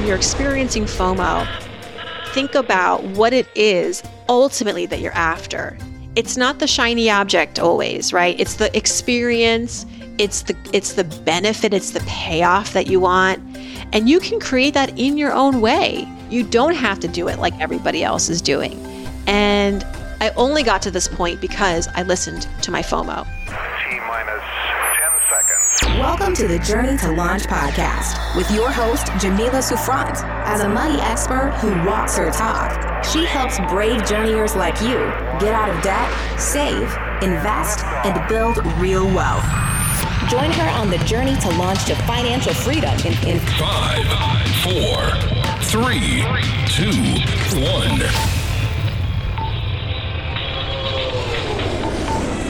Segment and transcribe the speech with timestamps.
[0.00, 1.46] when you're experiencing FOMO,
[2.32, 5.76] think about what it is ultimately that you're after.
[6.16, 8.34] It's not the shiny object always, right?
[8.40, 9.84] It's the experience,
[10.16, 13.42] it's the it's the benefit, it's the payoff that you want.
[13.92, 16.08] And you can create that in your own way.
[16.30, 18.80] You don't have to do it like everybody else is doing.
[19.26, 19.84] And
[20.22, 23.26] I only got to this point because I listened to my FOMO.
[23.26, 24.44] T minus
[24.96, 25.89] 10 seconds.
[26.00, 30.24] Welcome to the Journey to Launch podcast with your host, Jamila Souffrant.
[30.46, 34.94] As a money expert who walks her talk, she helps brave journeyers like you
[35.38, 36.10] get out of debt,
[36.40, 36.84] save,
[37.22, 39.44] invest, and build real wealth.
[40.30, 44.06] Join her on the journey to launch to financial freedom in, in Five,
[44.62, 45.04] four,
[45.64, 46.24] three,
[46.66, 48.39] two, one.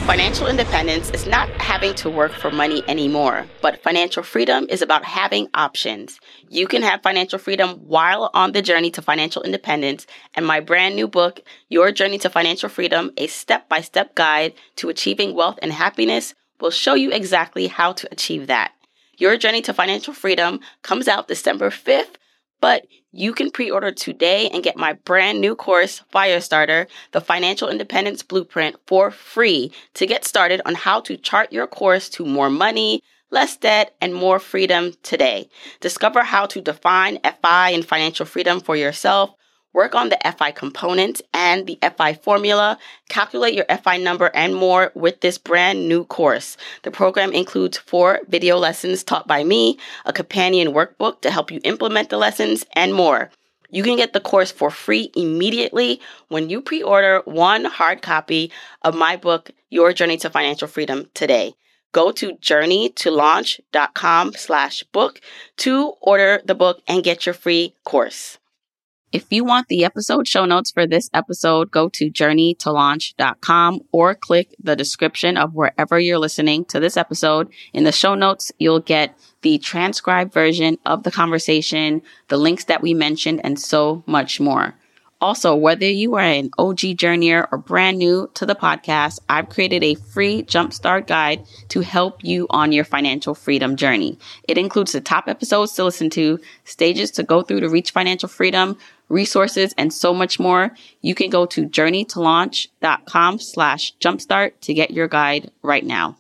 [0.06, 5.04] Financial independence is not having to work for money anymore, but financial freedom is about
[5.04, 6.18] having options.
[6.48, 10.96] You can have financial freedom while on the journey to financial independence, and my brand
[10.96, 15.59] new book, Your Journey to Financial Freedom, a step by step guide to achieving wealth
[15.62, 18.73] and happiness, will show you exactly how to achieve that.
[19.16, 22.16] Your Journey to Financial Freedom comes out December 5th,
[22.60, 27.69] but you can pre order today and get my brand new course, Firestarter, the Financial
[27.69, 32.51] Independence Blueprint, for free to get started on how to chart your course to more
[32.51, 35.49] money, less debt, and more freedom today.
[35.81, 39.35] Discover how to define FI and financial freedom for yourself.
[39.73, 42.76] Work on the FI component and the FI formula,
[43.09, 46.57] calculate your FI number and more with this brand new course.
[46.82, 51.60] The program includes four video lessons taught by me, a companion workbook to help you
[51.63, 53.30] implement the lessons, and more.
[53.71, 58.51] You can get the course for free immediately when you pre-order one hard copy
[58.82, 61.54] of my book, Your Journey to Financial Freedom today.
[61.93, 65.21] Go to journeytolaunch.com slash book
[65.59, 68.38] to order the book and get your free course.
[69.12, 74.54] If you want the episode show notes for this episode, go to journeytolaunch.com or click
[74.62, 77.49] the description of wherever you're listening to this episode.
[77.72, 82.82] In the show notes, you'll get the transcribed version of the conversation, the links that
[82.82, 84.76] we mentioned, and so much more.
[85.20, 89.82] Also, whether you are an OG journeyer or brand new to the podcast, I've created
[89.84, 94.19] a free jumpstart guide to help you on your financial freedom journey.
[94.49, 98.31] It includes the top episodes to listen to, stages to go through to reach financial
[98.31, 98.78] freedom,
[99.10, 100.71] resources, and so much more.
[101.03, 106.16] You can go to journeytolaunch.com slash jumpstart to get your guide right now.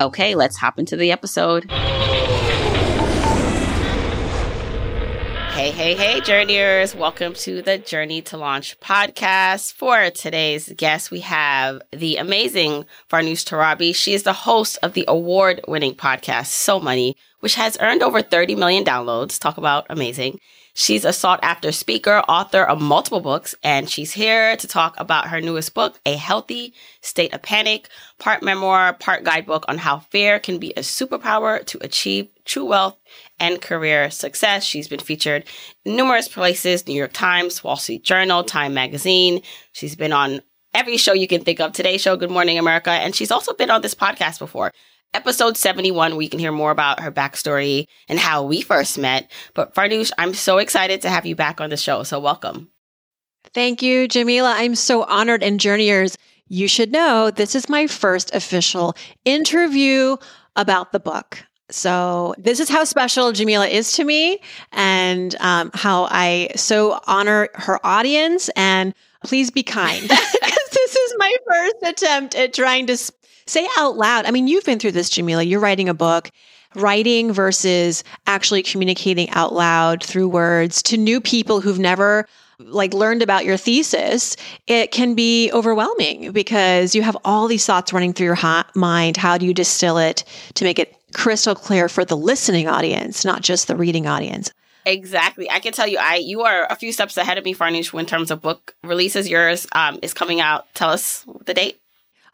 [0.00, 1.70] Okay, let's hop into the episode.
[5.56, 6.94] Hey, hey, hey, journeyers.
[6.94, 9.72] Welcome to the Journey to Launch podcast.
[9.72, 13.94] For today's guest, we have the amazing Farnoosh Torabi.
[13.94, 18.20] She is the host of the award winning podcast, So Money, which has earned over
[18.20, 19.40] 30 million downloads.
[19.40, 20.40] Talk about amazing.
[20.78, 25.28] She's a sought after speaker, author of multiple books, and she's here to talk about
[25.28, 27.88] her newest book, A Healthy State of Panic,
[28.18, 32.98] part memoir, part guidebook on how fear can be a superpower to achieve true wealth
[33.40, 34.64] and career success.
[34.64, 35.44] She's been featured
[35.86, 39.40] in numerous places New York Times, Wall Street Journal, Time Magazine.
[39.72, 40.42] She's been on
[40.74, 42.90] every show you can think of Today Show, Good Morning America.
[42.90, 44.72] And she's also been on this podcast before.
[45.16, 49.30] Episode 71, we can hear more about her backstory and how we first met.
[49.54, 52.02] But Farnoosh, I'm so excited to have you back on the show.
[52.02, 52.68] So welcome.
[53.54, 54.52] Thank you, Jamila.
[54.54, 55.42] I'm so honored.
[55.42, 56.18] And journeyers,
[56.48, 58.94] you should know this is my first official
[59.24, 60.18] interview
[60.54, 61.42] about the book.
[61.70, 64.40] So this is how special Jamila is to me
[64.72, 68.92] and um, how I so honor her audience and
[69.24, 70.10] please be kind
[70.86, 72.96] this is my first attempt at trying to
[73.46, 74.26] say out loud.
[74.26, 75.42] I mean, you've been through this, Jamila.
[75.42, 76.30] You're writing a book.
[76.74, 82.26] Writing versus actually communicating out loud through words to new people who've never
[82.58, 84.36] like learned about your thesis,
[84.66, 89.16] it can be overwhelming because you have all these thoughts running through your mind.
[89.16, 90.24] How do you distill it
[90.54, 94.50] to make it crystal clear for the listening audience, not just the reading audience?
[94.84, 95.50] Exactly.
[95.50, 98.06] I can tell you, I you are a few steps ahead of me, Farnoosh, in
[98.06, 99.28] terms of book releases.
[99.28, 100.72] Yours um, is coming out.
[100.74, 101.80] Tell us the date.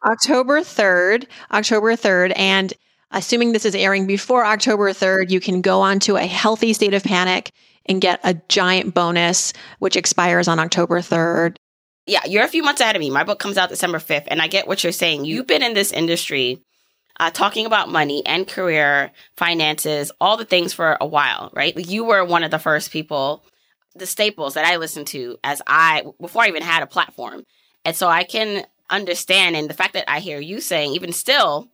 [0.04, 2.32] October 3rd, October 3rd.
[2.36, 2.72] And
[3.10, 6.94] assuming this is airing before October 3rd, you can go on to a healthy state
[6.94, 7.52] of panic
[7.86, 11.56] and get a giant bonus, which expires on October 3rd.
[12.06, 13.10] Yeah, you're a few months ahead of me.
[13.10, 14.24] My book comes out December 5th.
[14.28, 15.24] And I get what you're saying.
[15.24, 16.62] You've been in this industry
[17.20, 21.76] uh, talking about money and career, finances, all the things for a while, right?
[21.76, 23.44] You were one of the first people,
[23.94, 27.44] the staples that I listened to as I, before I even had a platform.
[27.84, 31.68] And so I can understand and the fact that I hear you saying even still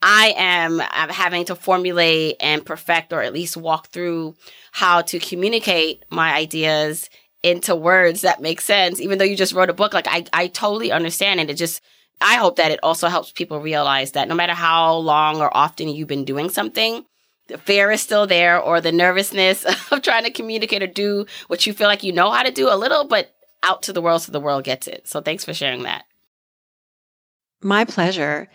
[0.00, 4.36] I am having to formulate and perfect or at least walk through
[4.72, 7.10] how to communicate my ideas
[7.42, 9.94] into words that make sense, even though you just wrote a book.
[9.94, 11.40] Like I, I totally understand.
[11.40, 11.80] And it just,
[12.20, 15.88] I hope that it also helps people realize that no matter how long or often
[15.88, 17.04] you've been doing something,
[17.48, 21.66] the fear is still there or the nervousness of trying to communicate or do what
[21.66, 24.22] you feel like you know how to do a little, but out to the world
[24.22, 25.08] so the world gets it.
[25.08, 26.04] So thanks for sharing that.
[27.62, 28.48] My pleasure.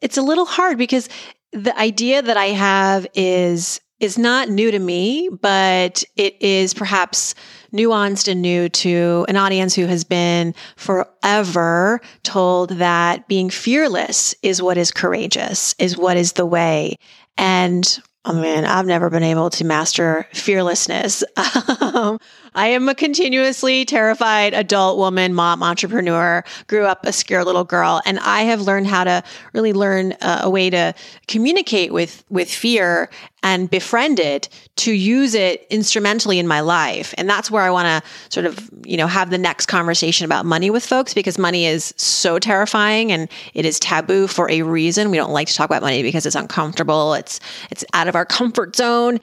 [0.00, 1.08] It's a little hard because
[1.52, 7.34] the idea that I have is is not new to me, but it is perhaps
[7.72, 14.60] nuanced and new to an audience who has been forever told that being fearless is
[14.60, 16.96] what is courageous, is what is the way.
[17.38, 21.24] And oh I mean, I've never been able to master fearlessness.
[21.80, 22.18] Um,
[22.54, 28.00] I am a continuously terrified adult woman, mom, entrepreneur, grew up a scared little girl,
[28.06, 30.94] and I have learned how to really learn uh, a way to
[31.26, 33.10] communicate with with fear
[33.42, 37.12] and befriend it to use it instrumentally in my life.
[37.18, 40.46] And that's where I want to sort of, you know, have the next conversation about
[40.46, 45.10] money with folks because money is so terrifying and it is taboo for a reason.
[45.10, 47.14] We don't like to talk about money because it's uncomfortable.
[47.14, 47.38] It's
[47.70, 49.20] it's out of our comfort zone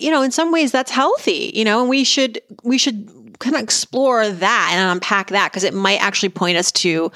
[0.00, 3.56] you know, in some ways that's healthy, you know, and we should, we should kind
[3.56, 7.10] of explore that and unpack that because it might actually point us to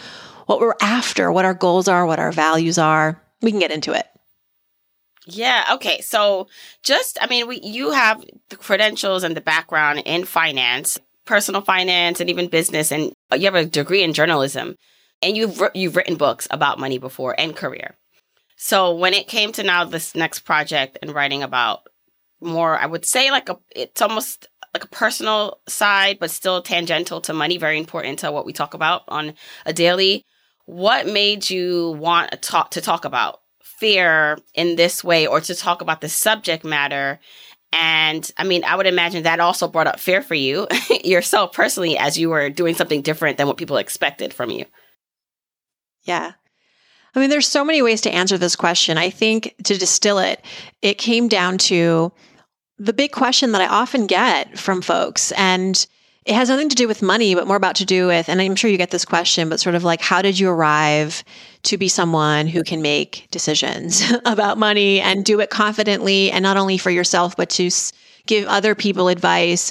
[0.46, 3.20] what we're after, what our goals are, what our values are.
[3.42, 4.06] We can get into it.
[5.26, 5.64] Yeah.
[5.72, 6.00] Okay.
[6.00, 6.48] So
[6.82, 12.20] just, I mean, we, you have the credentials and the background in finance, personal finance,
[12.20, 14.76] and even business, and you have a degree in journalism,
[15.22, 17.96] and you've you've written books about money before and career.
[18.56, 21.86] So when it came to now this next project and writing about
[22.44, 27.20] more, I would say like a, it's almost like a personal side, but still tangential
[27.23, 30.25] to money, very important to what we talk about on a daily.
[30.67, 35.55] What made you want to talk, to talk about fear in this way or to
[35.55, 37.20] talk about the subject matter?
[37.73, 40.67] And I mean, I would imagine that also brought up fear for you
[41.05, 44.64] yourself personally as you were doing something different than what people expected from you.
[46.05, 46.32] Yeah.
[47.14, 48.99] I mean, there's so many ways to answer this question.
[48.99, 50.44] I think to distill it,
[50.82, 52.12] it came down to
[52.79, 55.32] the big question that I often get from folks.
[55.32, 55.87] And
[56.25, 58.56] it has nothing to do with money, but more about to do with, and I'm
[58.56, 61.23] sure you get this question, but sort of like, how did you arrive
[61.65, 66.56] to be someone who can make decisions about money and do it confidently and not
[66.56, 67.71] only for yourself, but to
[68.26, 69.70] give other people advice?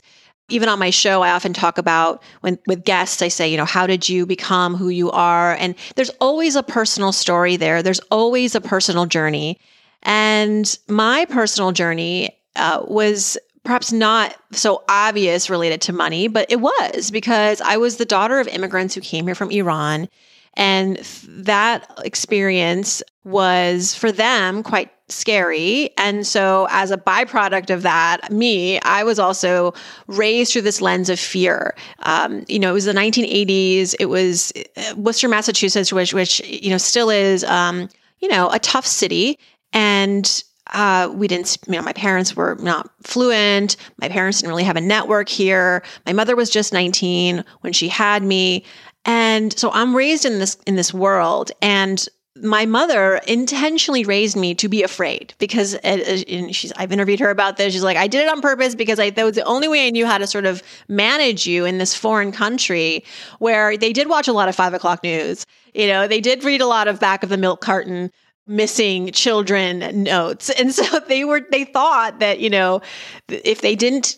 [0.50, 3.66] Even on my show, I often talk about when with guests, I say, you know,
[3.66, 5.56] how did you become who you are?
[5.56, 7.82] And there's always a personal story there.
[7.82, 9.60] There's always a personal journey.
[10.04, 16.60] And my personal journey uh, was perhaps not so obvious related to money, but it
[16.60, 20.10] was because I was the daughter of immigrants who came here from Iran.
[20.56, 20.98] And
[21.28, 25.90] that experience was for them quite scary.
[25.98, 29.74] And so, as a byproduct of that, me, I was also
[30.08, 31.76] raised through this lens of fear.
[32.00, 33.96] Um, you know, it was the 1980s.
[34.00, 37.90] It was uh, Worcester, Massachusetts, which, which you know, still is, um,
[38.20, 39.40] you know, a tough city.
[39.72, 43.78] And uh, we didn't, you know, my parents were not fluent.
[44.02, 45.84] My parents didn't really have a network here.
[46.06, 48.66] My mother was just 19 when she had me.
[49.06, 51.52] And so I'm raised in this, in this world.
[51.62, 52.08] And
[52.42, 57.58] my mother intentionally raised me to be afraid because and she's I've interviewed her about
[57.58, 57.74] this.
[57.74, 59.92] She's like, I did it on purpose because I that was the only way I
[59.92, 63.06] knew how to sort of manage you in this foreign country
[63.38, 65.46] where they did watch a lot of five o'clock news.
[65.76, 68.12] You know, they did read a lot of back of the milk carton
[68.48, 70.50] missing children notes.
[70.50, 72.82] And so they were, they thought that, you know,
[73.28, 74.18] if they didn't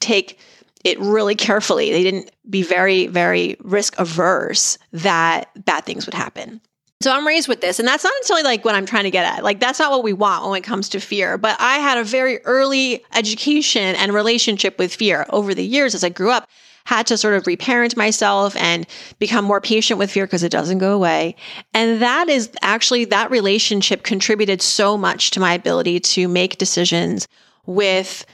[0.00, 0.38] take
[0.84, 6.60] it really carefully, they didn't be very, very risk averse that bad things would happen.
[7.02, 9.26] So I'm raised with this, and that's not necessarily like what I'm trying to get
[9.26, 9.42] at.
[9.42, 11.36] Like that's not what we want when it comes to fear.
[11.36, 16.04] But I had a very early education and relationship with fear over the years as
[16.04, 16.48] I grew up
[16.84, 18.86] had to sort of reparent myself and
[19.18, 21.36] become more patient with fear because it doesn't go away.
[21.74, 27.28] And that is actually, that relationship contributed so much to my ability to make decisions
[27.66, 28.24] with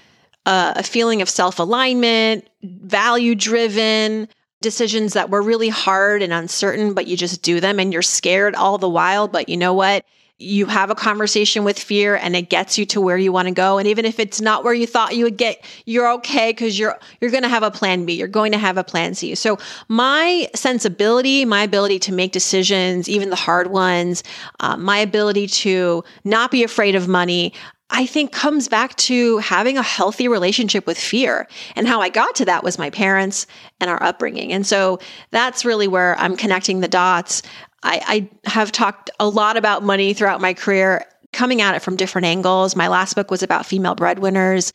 [0.46, 4.28] a, a feeling of self alignment, value driven,
[4.60, 8.54] decisions that were really hard and uncertain, but you just do them and you're scared
[8.54, 9.28] all the while.
[9.28, 10.04] But you know what?
[10.40, 13.54] You have a conversation with fear and it gets you to where you want to
[13.54, 16.78] go and even if it's not where you thought you would get you're okay cuz
[16.78, 19.35] you're you're going to have a plan B you're going to have a plan C
[19.35, 24.23] so my sensibility my ability to make decisions even the hard ones
[24.61, 27.52] uh, my ability to not be afraid of money
[27.90, 31.49] I think comes back to having a healthy relationship with fear.
[31.75, 33.47] And how I got to that was my parents
[33.80, 34.52] and our upbringing.
[34.52, 34.99] And so
[35.30, 37.42] that's really where I'm connecting the dots.
[37.82, 41.97] I, I have talked a lot about money throughout my career coming at it from
[41.97, 42.75] different angles.
[42.75, 44.73] My last book was about female breadwinners.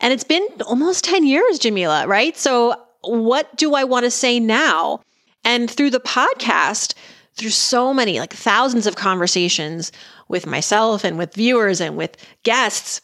[0.00, 2.36] And it's been almost 10 years, Jamila, right?
[2.36, 5.00] So, what do I want to say now?
[5.44, 6.94] And through the podcast,
[7.34, 9.92] through so many, like thousands of conversations
[10.28, 13.00] with myself and with viewers and with guests,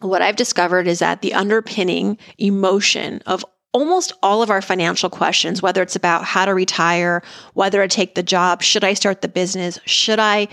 [0.00, 3.44] what I've discovered is that the underpinning emotion of
[3.76, 8.14] almost all of our financial questions, whether it's about how to retire, whether I take
[8.14, 10.48] the job, should I start the business, should I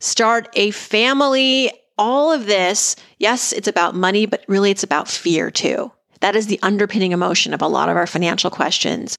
[0.00, 5.48] start a family, all of this, yes, it's about money, but really it's about fear
[5.48, 5.92] too.
[6.18, 9.16] That is the underpinning emotion of a lot of our financial questions.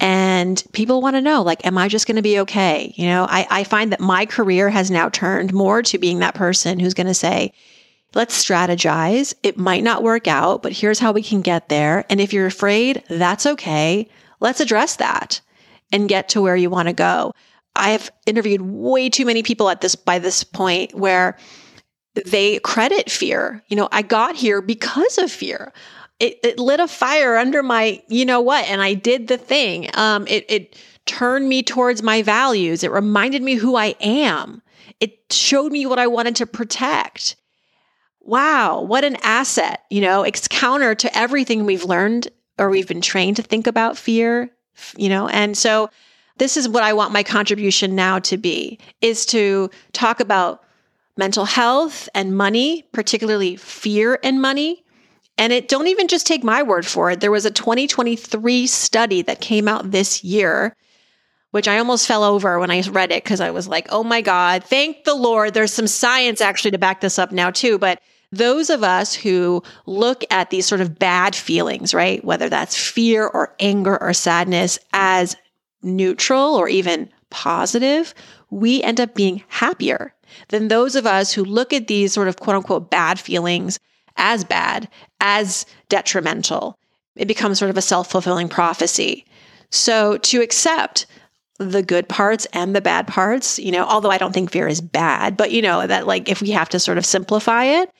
[0.00, 2.92] And people want to know, like, am I just going to be okay?
[2.96, 6.34] You know, I, I find that my career has now turned more to being that
[6.34, 7.52] person who's going to say,
[8.14, 9.34] let's strategize.
[9.42, 12.04] It might not work out, but here's how we can get there.
[12.10, 14.08] And if you're afraid, that's okay.
[14.40, 15.40] Let's address that
[15.92, 17.32] and get to where you want to go.
[17.76, 21.36] I have interviewed way too many people at this by this point where
[22.26, 23.62] they credit fear.
[23.68, 25.72] You know, I got here because of fear.
[26.18, 29.88] It, it lit a fire under my, you know what, and I did the thing.
[29.94, 32.82] Um, it, it turned me towards my values.
[32.82, 34.60] It reminded me who I am.
[34.98, 37.36] It showed me what I wanted to protect.
[38.28, 39.84] Wow, what an asset.
[39.88, 43.96] You know, it's counter to everything we've learned or we've been trained to think about
[43.96, 44.50] fear,
[44.98, 45.88] you know, and so
[46.36, 50.62] this is what I want my contribution now to be is to talk about
[51.16, 54.84] mental health and money, particularly fear and money.
[55.38, 57.20] And it don't even just take my word for it.
[57.20, 60.76] There was a 2023 study that came out this year,
[61.52, 64.20] which I almost fell over when I read it because I was like, oh my
[64.20, 65.54] God, thank the Lord.
[65.54, 67.78] There's some science actually to back this up now, too.
[67.78, 72.24] But those of us who look at these sort of bad feelings, right?
[72.24, 75.36] Whether that's fear or anger or sadness as
[75.82, 78.14] neutral or even positive,
[78.50, 80.14] we end up being happier
[80.48, 83.78] than those of us who look at these sort of quote unquote bad feelings
[84.16, 84.88] as bad,
[85.20, 86.76] as detrimental.
[87.16, 89.24] It becomes sort of a self fulfilling prophecy.
[89.70, 91.06] So to accept
[91.58, 94.80] the good parts and the bad parts, you know, although I don't think fear is
[94.80, 97.90] bad, but you know, that like if we have to sort of simplify it,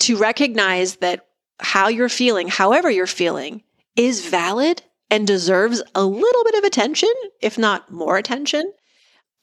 [0.00, 1.26] to recognize that
[1.58, 3.62] how you're feeling, however you're feeling,
[3.96, 8.72] is valid and deserves a little bit of attention, if not more attention.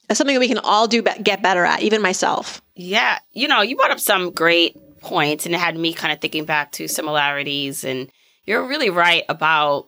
[0.08, 2.62] That's something that we can all do be- get better at, even myself.
[2.76, 6.22] Yeah, you know, you brought up some great points, and it had me kind of
[6.22, 7.84] thinking back to similarities.
[7.84, 8.10] And
[8.46, 9.88] you're really right about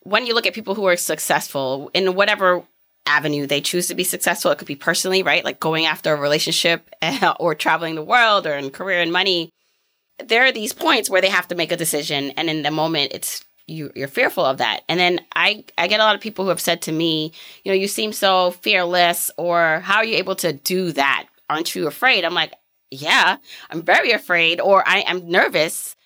[0.00, 2.64] when you look at people who are successful in whatever
[3.06, 4.50] avenue they choose to be successful.
[4.50, 5.44] It could be personally, right?
[5.44, 6.88] Like going after a relationship
[7.40, 9.50] or traveling the world or in career and money.
[10.18, 12.30] There are these points where they have to make a decision.
[12.32, 14.82] And in the moment, it's you, you're fearful of that.
[14.88, 17.32] And then I, I get a lot of people who have said to me,
[17.64, 21.26] you know, you seem so fearless, or how are you able to do that?
[21.48, 22.24] Aren't you afraid?
[22.24, 22.52] I'm like,
[22.90, 23.36] yeah,
[23.70, 25.96] I'm very afraid, or I am nervous.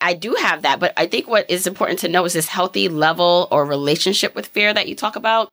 [0.00, 0.78] I do have that.
[0.78, 4.46] But I think what is important to know is this healthy level or relationship with
[4.46, 5.50] fear that you talk about.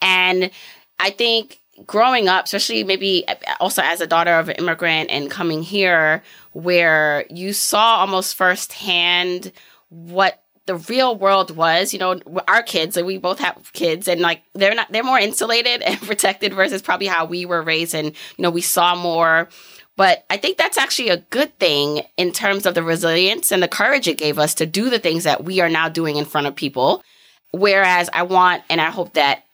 [0.00, 0.50] And
[0.98, 5.30] I think growing up, especially maybe uh, also as a daughter of an immigrant and
[5.30, 9.52] coming here, where you saw almost firsthand
[9.88, 14.20] what the real world was, you know, our kids, and we both have kids, and
[14.20, 18.06] like they're not, they're more insulated and protected versus probably how we were raised, and
[18.06, 19.48] you know, we saw more.
[19.96, 23.68] But I think that's actually a good thing in terms of the resilience and the
[23.68, 26.46] courage it gave us to do the things that we are now doing in front
[26.46, 27.02] of people.
[27.50, 29.44] Whereas I want, and I hope that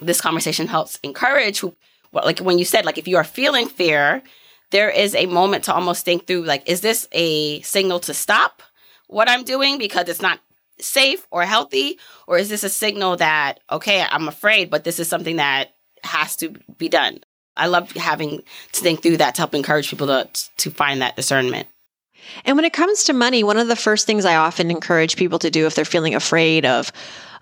[0.00, 1.76] this conversation helps encourage who,
[2.12, 4.22] like when you said, like if you are feeling fear,
[4.70, 8.62] there is a moment to almost think through, like, is this a signal to stop?
[9.08, 10.40] what I'm doing because it's not
[10.78, 11.98] safe or healthy?
[12.26, 16.36] Or is this a signal that, okay, I'm afraid, but this is something that has
[16.36, 17.20] to be done?
[17.56, 18.42] I love having
[18.72, 21.68] to think through that to help encourage people to, to find that discernment.
[22.44, 25.38] And when it comes to money, one of the first things I often encourage people
[25.38, 26.92] to do if they're feeling afraid of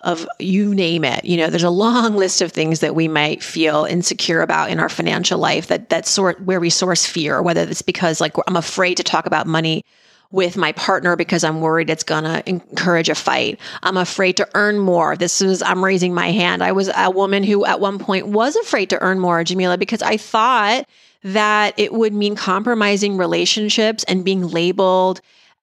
[0.05, 1.25] of you name it.
[1.25, 4.79] You know, there's a long list of things that we might feel insecure about in
[4.79, 8.57] our financial life that that sort where we source fear, whether it's because like I'm
[8.57, 9.85] afraid to talk about money
[10.31, 13.59] with my partner because I'm worried it's going to encourage a fight.
[13.85, 15.17] I'm afraid to earn more.
[15.17, 16.63] This is, I'm raising my hand.
[16.63, 20.03] I was a woman who at one point was afraid to earn more, Jamila, because
[20.03, 20.89] I thought
[21.23, 25.21] that it would mean compromising relationships and being labeled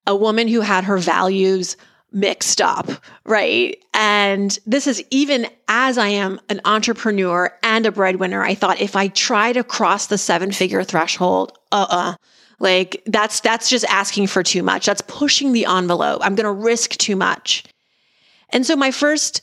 [0.07, 1.75] a woman who had her values
[2.11, 2.89] mixed up,
[3.25, 3.77] right?
[3.93, 8.95] And this is even as I am an entrepreneur and a breadwinner, I thought if
[8.95, 12.15] I try to cross the seven figure threshold, uh uh-uh, uh
[12.59, 14.85] like that's that's just asking for too much.
[14.85, 16.21] That's pushing the envelope.
[16.23, 17.63] I'm going to risk too much.
[18.49, 19.41] And so my first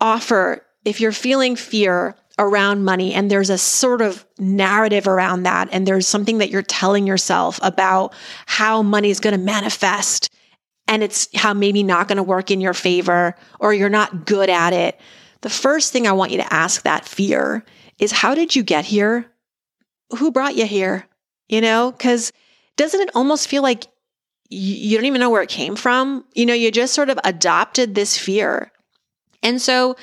[0.00, 5.68] offer, if you're feeling fear around money and there's a sort of narrative around that
[5.72, 8.12] and there's something that you're telling yourself about
[8.46, 10.30] how money is going to manifest
[10.88, 14.50] and it's how maybe not going to work in your favor or you're not good
[14.50, 14.98] at it
[15.42, 17.64] the first thing i want you to ask that fear
[17.98, 19.26] is how did you get here?
[20.18, 21.06] Who brought you here?
[21.48, 22.32] You know cuz
[22.76, 23.86] doesn't it almost feel like
[24.50, 26.24] you don't even know where it came from?
[26.34, 28.72] You know you just sort of adopted this fear.
[29.42, 29.96] And so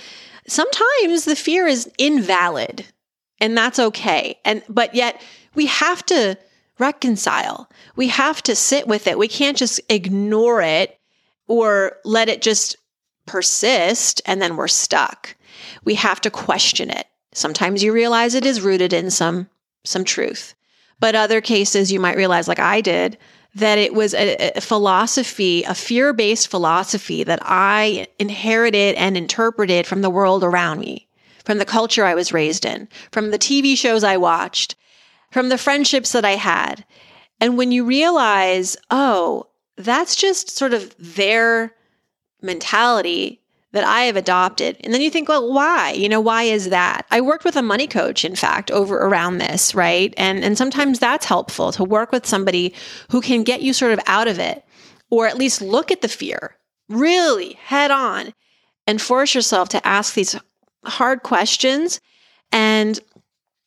[0.48, 2.86] sometimes the fear is invalid
[3.40, 4.40] and that's okay.
[4.46, 5.22] And but yet
[5.54, 6.38] we have to
[6.80, 7.70] reconcile.
[7.96, 9.18] We have to sit with it.
[9.18, 11.00] We can't just ignore it
[11.48, 12.76] or let it just
[13.26, 15.36] persist and then we're stuck.
[15.84, 17.08] We have to question it.
[17.34, 19.50] Sometimes you realize it is rooted in some
[19.84, 20.56] some truth.
[21.00, 23.18] But other cases you might realize like I did
[23.56, 29.88] that it was a, a philosophy, a fear based philosophy that I inherited and interpreted
[29.88, 31.08] from the world around me,
[31.46, 34.76] from the culture I was raised in, from the TV shows I watched,
[35.36, 36.86] from the friendships that I had.
[37.42, 41.74] And when you realize, oh, that's just sort of their
[42.42, 43.42] mentality,
[43.74, 44.78] that I have adopted.
[44.80, 45.92] And then you think, well, why?
[45.92, 47.06] You know, why is that?
[47.12, 50.14] I worked with a money coach, in fact, over around this, right?
[50.16, 52.74] And and sometimes that's helpful to work with somebody
[53.12, 54.64] who can get you sort of out of it,
[55.10, 56.56] or at least look at the fear
[56.88, 58.34] really head on
[58.88, 60.38] and force yourself to ask these
[60.86, 62.00] hard questions.
[62.54, 62.98] And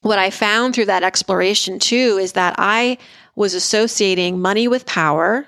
[0.02, 2.98] what I found through that exploration too is that I
[3.34, 5.46] was associating money with power,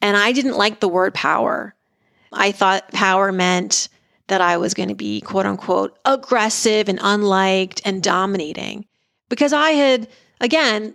[0.00, 1.74] and I didn't like the word power.
[2.32, 3.88] I thought power meant
[4.28, 8.86] that I was going to be quote unquote aggressive and unliked and dominating
[9.28, 10.08] because I had,
[10.40, 10.94] again,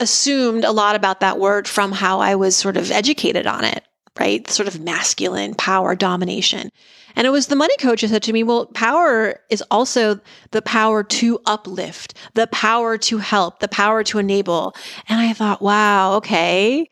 [0.00, 3.84] assumed a lot about that word from how I was sort of educated on it,
[4.18, 4.48] right?
[4.50, 6.70] Sort of masculine power, domination.
[7.16, 10.62] And it was the money coach who said to me, well, power is also the
[10.62, 14.74] power to uplift, the power to help, the power to enable.
[15.08, 16.88] And I thought, wow, okay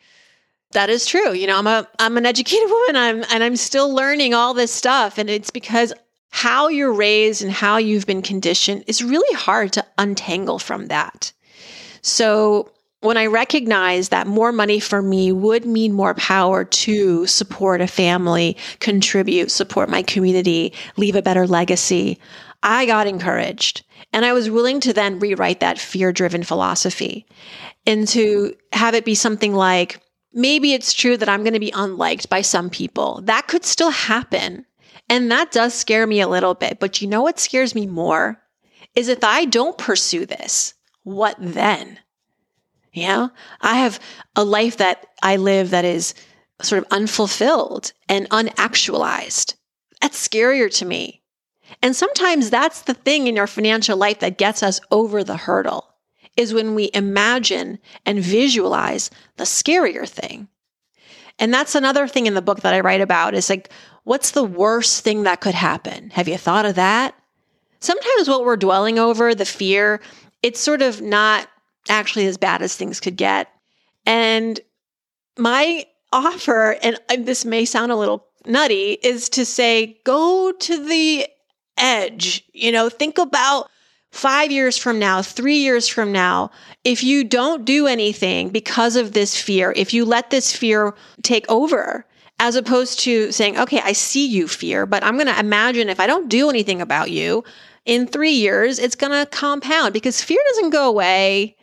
[0.73, 1.33] that is true.
[1.35, 2.97] You know, I'm a I'm an educated woman.
[2.97, 5.93] I'm and I'm still learning all this stuff and it's because
[6.33, 11.31] how you're raised and how you've been conditioned is really hard to untangle from that.
[12.01, 12.72] So,
[13.03, 17.87] when I recognized that more money for me would mean more power to support a
[17.89, 22.19] family, contribute, support my community, leave a better legacy,
[22.63, 23.85] I got encouraged.
[24.13, 27.27] And I was willing to then rewrite that fear driven philosophy
[27.87, 30.01] and to have it be something like,
[30.33, 33.21] maybe it's true that I'm going to be unliked by some people.
[33.25, 34.65] That could still happen.
[35.09, 36.79] And that does scare me a little bit.
[36.79, 38.41] But you know what scares me more?
[38.95, 41.99] Is if I don't pursue this, what then?
[42.93, 43.29] Yeah,
[43.61, 43.99] I have
[44.37, 46.15] a life that I live that is
[46.61, 49.55] sort of unfulfilled and unactualized.
[50.01, 51.23] That's scarier to me.
[51.81, 55.89] And sometimes that's the thing in your financial life that gets us over the hurdle
[56.37, 60.49] is when we imagine and visualize the scarier thing.
[61.39, 63.71] And that's another thing in the book that I write about is like,
[64.05, 66.11] what's the worst thing that could happen?
[66.11, 67.15] Have you thought of that?
[67.81, 70.01] Sometimes what we're dwelling over, the fear,
[70.43, 71.49] it's sort of not
[71.89, 73.49] actually as bad as things could get.
[74.07, 74.61] And
[75.39, 80.85] my offer, and uh, this may sound a little nutty, is to say, go to
[80.87, 81.27] the
[81.77, 82.45] edge.
[82.53, 83.69] You know, think about
[84.11, 86.51] five years from now, three years from now,
[86.85, 91.51] if you don't do anything because of this fear, if you let this fear take
[91.51, 92.07] over,
[92.39, 96.01] as opposed to saying, okay, I see you, fear, but I'm going to imagine if
[96.01, 97.45] I don't do anything about you
[97.85, 101.57] in three years, it's going to compound because fear doesn't go away.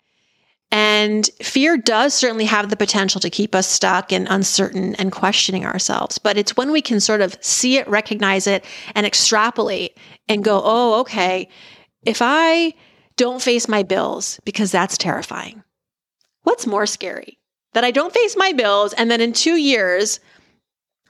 [0.72, 5.66] And fear does certainly have the potential to keep us stuck and uncertain and questioning
[5.66, 6.20] ourselves.
[6.20, 10.62] But it's when we can sort of see it, recognize it, and extrapolate and go,
[10.64, 11.50] oh, okay,
[12.04, 12.76] if I
[13.18, 15.64] don't face my bills, because that's terrifying,
[16.44, 17.40] what's more scary?
[17.74, 20.20] That I don't face my bills and then in two years,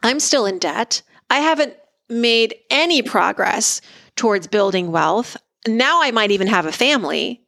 [0.04, 1.02] I'm still in debt.
[1.30, 1.76] I haven't
[2.10, 3.82] made any progress
[4.16, 5.38] towards building wealth.
[5.68, 7.42] Now I might even have a family,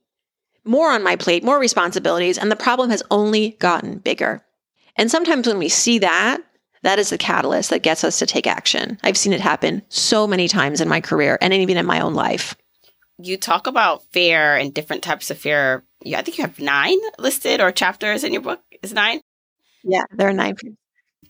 [0.64, 4.44] more on my plate, more responsibilities, and the problem has only gotten bigger.
[4.96, 6.42] And sometimes when we see that,
[6.84, 8.98] that is the catalyst that gets us to take action.
[9.04, 12.14] I've seen it happen so many times in my career and even in my own
[12.14, 12.56] life
[13.26, 15.84] you talk about fear and different types of fear.
[16.04, 18.62] Yeah, I think you have nine listed or chapters in your book.
[18.82, 19.22] Is nine?
[19.84, 20.56] Yeah, there are nine.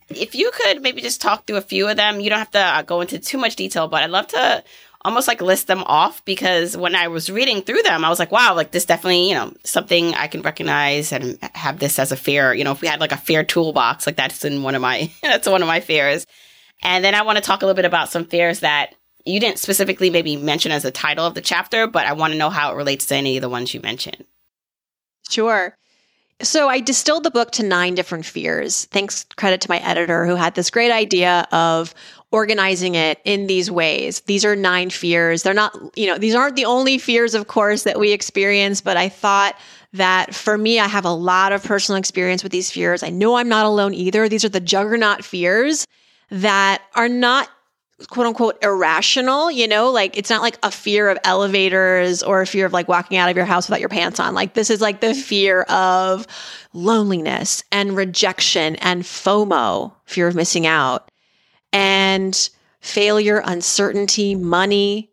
[0.09, 2.59] If you could maybe just talk through a few of them, you don't have to
[2.59, 4.63] uh, go into too much detail, but I'd love to
[5.03, 8.31] almost like list them off because when I was reading through them, I was like,
[8.31, 12.17] wow, like this definitely, you know, something I can recognize and have this as a
[12.17, 12.53] fear.
[12.53, 15.11] You know, if we had like a fear toolbox, like that's in one of my,
[15.21, 16.25] that's one of my fears.
[16.83, 19.59] And then I want to talk a little bit about some fears that you didn't
[19.59, 22.71] specifically maybe mention as a title of the chapter, but I want to know how
[22.71, 24.25] it relates to any of the ones you mentioned.
[25.29, 25.75] Sure.
[26.41, 28.85] So I distilled the book to nine different fears.
[28.85, 31.93] Thanks credit to my editor who had this great idea of
[32.31, 34.21] organizing it in these ways.
[34.21, 35.43] These are nine fears.
[35.43, 38.97] They're not, you know, these aren't the only fears, of course, that we experience, but
[38.97, 39.55] I thought
[39.93, 43.03] that for me, I have a lot of personal experience with these fears.
[43.03, 44.29] I know I'm not alone either.
[44.29, 45.85] These are the juggernaut fears
[46.29, 47.49] that are not
[48.07, 52.47] quote unquote irrational, you know, like it's not like a fear of elevators or a
[52.47, 54.33] fear of like walking out of your house without your pants on.
[54.33, 56.25] Like this is like the fear of
[56.73, 61.11] loneliness and rejection and FOMO, fear of missing out,
[61.73, 65.12] and failure, uncertainty, money,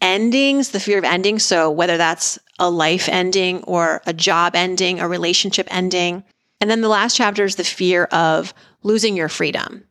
[0.00, 1.38] endings, the fear of ending.
[1.38, 6.24] So whether that's a life ending or a job ending, a relationship ending.
[6.60, 9.84] And then the last chapter is the fear of losing your freedom.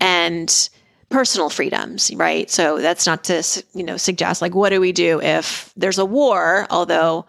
[0.00, 0.68] And
[1.08, 2.50] personal freedoms, right?
[2.50, 3.42] So that's not to,
[3.74, 6.66] you know, suggest like, what do we do if there's a war?
[6.70, 7.26] Although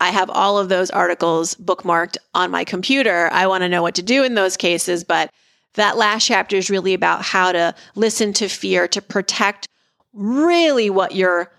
[0.00, 3.28] I have all of those articles bookmarked on my computer.
[3.32, 5.04] I want to know what to do in those cases.
[5.04, 5.30] But
[5.78, 9.66] that last chapter is really about how to listen to fear to protect
[10.12, 11.50] really what your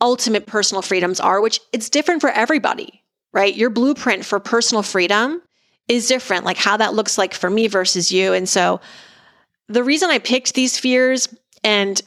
[0.00, 3.02] ultimate personal freedoms are, which it's different for everybody,
[3.32, 3.54] right?
[3.54, 5.42] Your blueprint for personal freedom
[5.88, 8.32] is different, like how that looks like for me versus you.
[8.32, 8.80] And so
[9.68, 11.28] the reason I picked these fears
[11.62, 12.00] and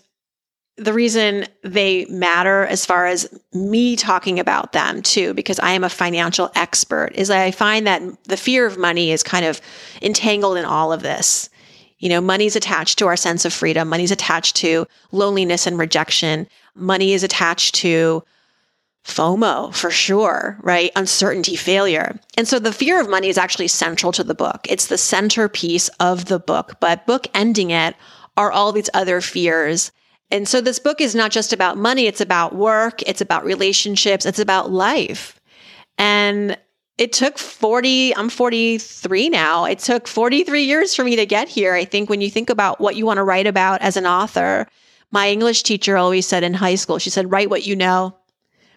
[0.76, 5.84] the reason they matter as far as me talking about them too, because I am
[5.84, 9.62] a financial expert, is I find that the fear of money is kind of
[10.02, 11.50] entangled in all of this.
[12.04, 13.88] You know, money's attached to our sense of freedom.
[13.88, 16.50] Money's attached to loneliness and rejection.
[16.76, 18.26] Money is attached to
[19.06, 20.92] FOMO for sure, right?
[20.98, 22.20] Uncertainty, failure.
[22.36, 24.68] And so the fear of money is actually central to the book.
[24.70, 27.96] It's the centerpiece of the book, but book ending it
[28.36, 29.94] are all these other fears.
[30.30, 34.26] And so this book is not just about money, it's about work, it's about relationships,
[34.26, 35.40] it's about life.
[35.98, 36.58] And
[36.98, 39.66] it took 40, I'm 43 now.
[39.66, 41.74] It took 43 years for me to get here.
[41.74, 44.68] I think when you think about what you want to write about as an author,
[45.12, 48.16] my English teacher always said in high school, she said, write what you know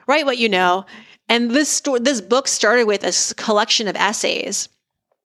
[0.07, 0.87] write what you know.
[1.29, 4.69] And this sto- this book started with a collection of essays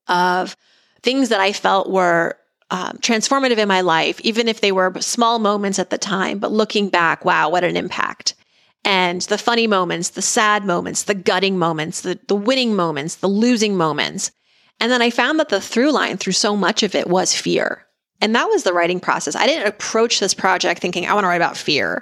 [0.08, 0.56] of
[1.04, 2.38] things that I felt were
[2.72, 6.40] um, transformative in my life, even if they were small moments at the time.
[6.40, 8.34] But looking back, wow, what an impact!
[8.84, 13.28] And the funny moments, the sad moments, the gutting moments, the the winning moments, the
[13.28, 14.32] losing moments.
[14.80, 17.86] And then I found that the through line through so much of it was fear.
[18.20, 19.36] And that was the writing process.
[19.36, 22.02] I didn't approach this project thinking, I want to write about fear.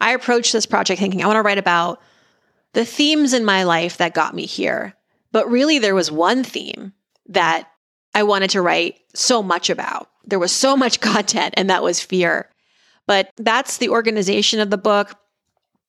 [0.00, 2.00] I approached this project thinking, I want to write about
[2.72, 4.94] the themes in my life that got me here.
[5.32, 6.92] But really, there was one theme
[7.28, 7.68] that
[8.14, 10.08] I wanted to write so much about.
[10.24, 12.50] There was so much content, and that was fear.
[13.06, 15.16] But that's the organization of the book.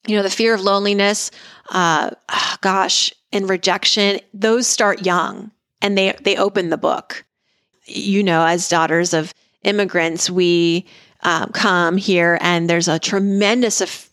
[0.06, 1.32] You know, the fear of loneliness,
[1.70, 2.12] uh,
[2.62, 7.26] gosh, and rejection, those start young and they, they open the book.
[7.86, 9.34] You know, as daughters of
[9.64, 10.86] immigrants, we
[11.24, 14.10] um, come here and there's a tremendous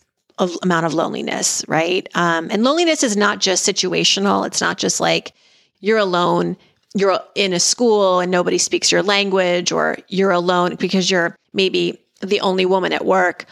[0.63, 2.07] amount of loneliness, right?
[2.15, 4.45] Um, and loneliness is not just situational.
[4.45, 5.33] It's not just like
[5.79, 6.57] you're alone,
[6.93, 12.01] you're in a school and nobody speaks your language, or you're alone because you're maybe
[12.21, 13.45] the only woman at work.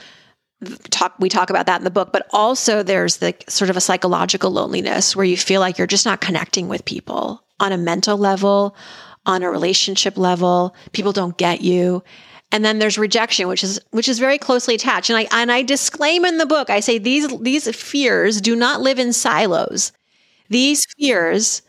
[0.89, 3.81] Talk, we talk about that in the book, but also there's the sort of a
[3.81, 8.17] psychological loneliness where you feel like you're just not connecting with people on a mental
[8.17, 8.75] level,
[9.25, 10.75] on a relationship level.
[10.91, 12.03] People don't get you.
[12.51, 15.09] And then there's rejection, which is which is very closely attached.
[15.09, 18.81] And I and I disclaim in the book, I say these these fears do not
[18.81, 19.91] live in silos.
[20.49, 21.63] These fears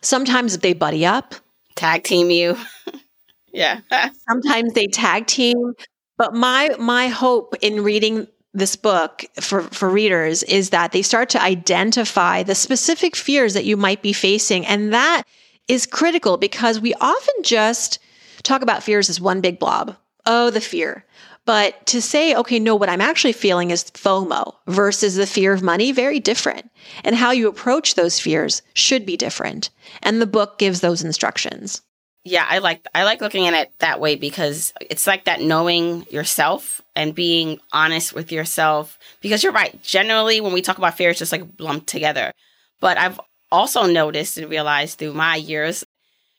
[0.00, 1.34] sometimes they buddy up,
[1.74, 2.56] tag team you.
[3.52, 3.80] yeah.
[4.28, 5.74] sometimes they tag team.
[6.16, 11.28] But my my hope in reading this book for, for readers is that they start
[11.30, 14.66] to identify the specific fears that you might be facing.
[14.66, 15.24] And that
[15.68, 17.98] is critical because we often just
[18.42, 19.96] talk about fears as one big blob
[20.28, 21.04] oh, the fear.
[21.46, 25.62] But to say, okay, no, what I'm actually feeling is FOMO versus the fear of
[25.62, 26.70] money, very different.
[27.02, 29.70] And how you approach those fears should be different.
[30.02, 31.80] And the book gives those instructions.
[32.28, 36.04] Yeah, I like I like looking at it that way because it's like that knowing
[36.10, 38.98] yourself and being honest with yourself.
[39.20, 39.82] Because you're right.
[39.82, 42.32] Generally, when we talk about fear, it's just like lumped together.
[42.80, 43.18] But I've
[43.50, 45.84] also noticed and realized through my years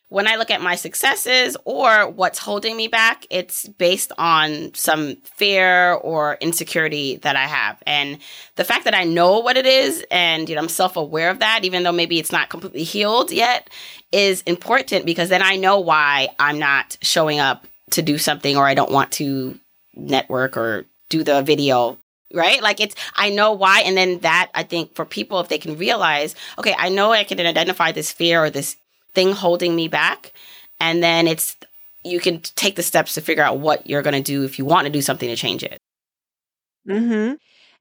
[0.09, 5.17] when I look at my successes or what's holding me back, it's based on some
[5.17, 7.77] fear or insecurity that I have.
[7.85, 8.17] And
[8.55, 11.63] the fact that I know what it is and you know I'm self-aware of that
[11.63, 13.69] even though maybe it's not completely healed yet
[14.11, 18.67] is important because then I know why I'm not showing up to do something or
[18.67, 19.59] I don't want to
[19.95, 21.97] network or do the video
[22.33, 22.61] right?
[22.61, 23.81] Like it's, I know why.
[23.81, 27.23] And then that, I think for people, if they can realize, okay, I know I
[27.23, 28.75] can identify this fear or this
[29.13, 30.33] thing holding me back.
[30.79, 31.57] And then it's,
[32.03, 34.65] you can take the steps to figure out what you're going to do if you
[34.65, 35.79] want to do something to change it.
[36.87, 37.35] Mm-hmm.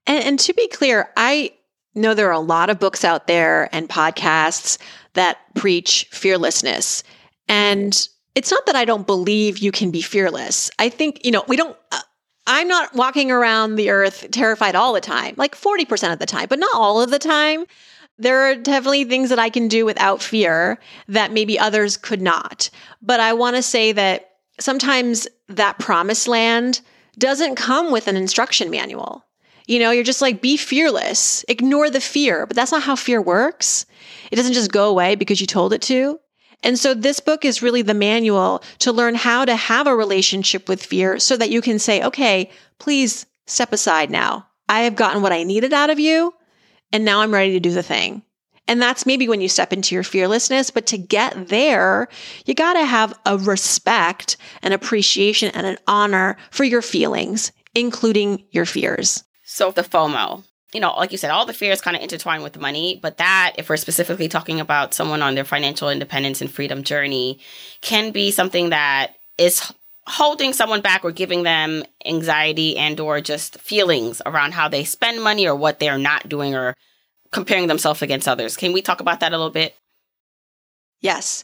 [0.07, 1.53] And, and to be clear, I
[1.95, 4.79] know there are a lot of books out there and podcasts
[5.15, 7.03] that preach fearlessness.
[7.49, 10.71] And it's not that I don't believe you can be fearless.
[10.79, 12.01] I think, you know, we don't, uh,
[12.47, 16.47] I'm not walking around the earth terrified all the time, like 40% of the time,
[16.49, 17.65] but not all of the time.
[18.19, 22.71] There are definitely things that I can do without fear that maybe others could not.
[23.03, 26.81] But I want to say that sometimes that promised land
[27.19, 29.25] doesn't come with an instruction manual.
[29.69, 32.47] You know, you're just like, be fearless, ignore the fear.
[32.47, 33.85] But that's not how fear works.
[34.33, 36.19] It doesn't just go away because you told it to.
[36.63, 40.69] And so this book is really the manual to learn how to have a relationship
[40.69, 44.47] with fear so that you can say, okay, please step aside now.
[44.71, 46.35] I have gotten what I needed out of you.
[46.91, 48.23] And now I'm ready to do the thing.
[48.67, 50.71] And that's maybe when you step into your fearlessness.
[50.71, 52.09] But to get there,
[52.47, 58.45] you got to have a respect, an appreciation, and an honor for your feelings, including
[58.51, 59.25] your fears.
[59.59, 62.61] So the FOMO, you know, like you said, all the fears kind of intertwine with
[62.61, 66.85] money, but that, if we're specifically talking about someone on their financial independence and freedom
[66.85, 67.41] journey,
[67.81, 69.73] can be something that is
[70.07, 75.21] holding someone back or giving them anxiety and or just feelings around how they spend
[75.21, 76.77] money or what they're not doing or
[77.33, 78.57] comparing themselves against others.
[78.57, 79.75] Can we talk about that a little bit?
[81.01, 81.43] Yes.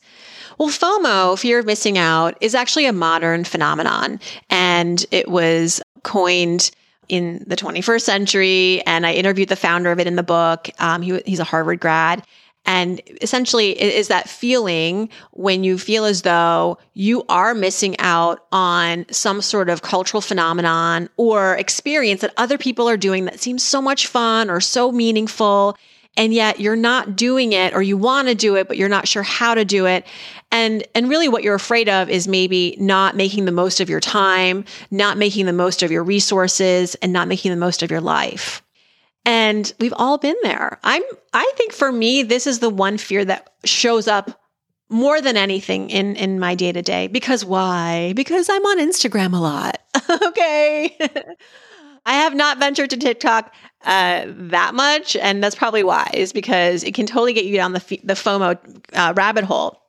[0.57, 6.71] Well, FOMO, fear of missing out, is actually a modern phenomenon and it was coined
[7.09, 8.83] in the 21st century.
[8.87, 10.69] And I interviewed the founder of it in the book.
[10.79, 12.25] Um, he, he's a Harvard grad.
[12.67, 18.47] And essentially, it is that feeling when you feel as though you are missing out
[18.53, 23.63] on some sort of cultural phenomenon or experience that other people are doing that seems
[23.63, 25.77] so much fun or so meaningful
[26.17, 29.09] and yet you're not doing it or you want to do it but you're not
[29.09, 30.07] sure how to do it.
[30.51, 34.01] And and really what you're afraid of is maybe not making the most of your
[34.01, 38.01] time not making the most of your resources and not making the most of your
[38.01, 38.63] life.
[39.27, 40.79] And we've all been there.
[40.85, 44.41] I'm i think for me this is the one fear that shows up
[44.91, 48.13] more than anything in in my day to day because why?
[48.15, 49.79] Because i'm on instagram a lot.
[50.11, 50.97] Okay
[52.07, 53.53] I have not ventured to TikTok
[53.85, 57.79] uh, that much, and that's probably wise because it can totally get you down the
[57.79, 58.59] f- the FOMO
[58.93, 59.81] uh, rabbit hole.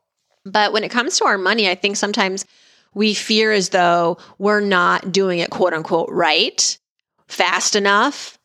[0.45, 2.45] But when it comes to our money, I think sometimes
[2.93, 6.77] we fear as though we're not doing it quote unquote right,
[7.27, 8.37] fast enough.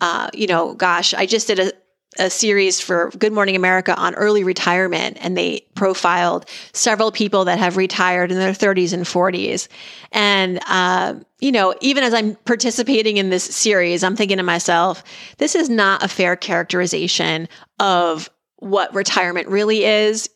[0.00, 1.72] Uh, you know, gosh, I just did a,
[2.18, 7.58] a series for Good Morning America on early retirement, and they profiled several people that
[7.58, 9.68] have retired in their 30s and 40s.
[10.12, 15.02] And, uh, you know, even as I'm participating in this series, I'm thinking to myself,
[15.38, 17.48] this is not a fair characterization
[17.78, 20.28] of what retirement really is.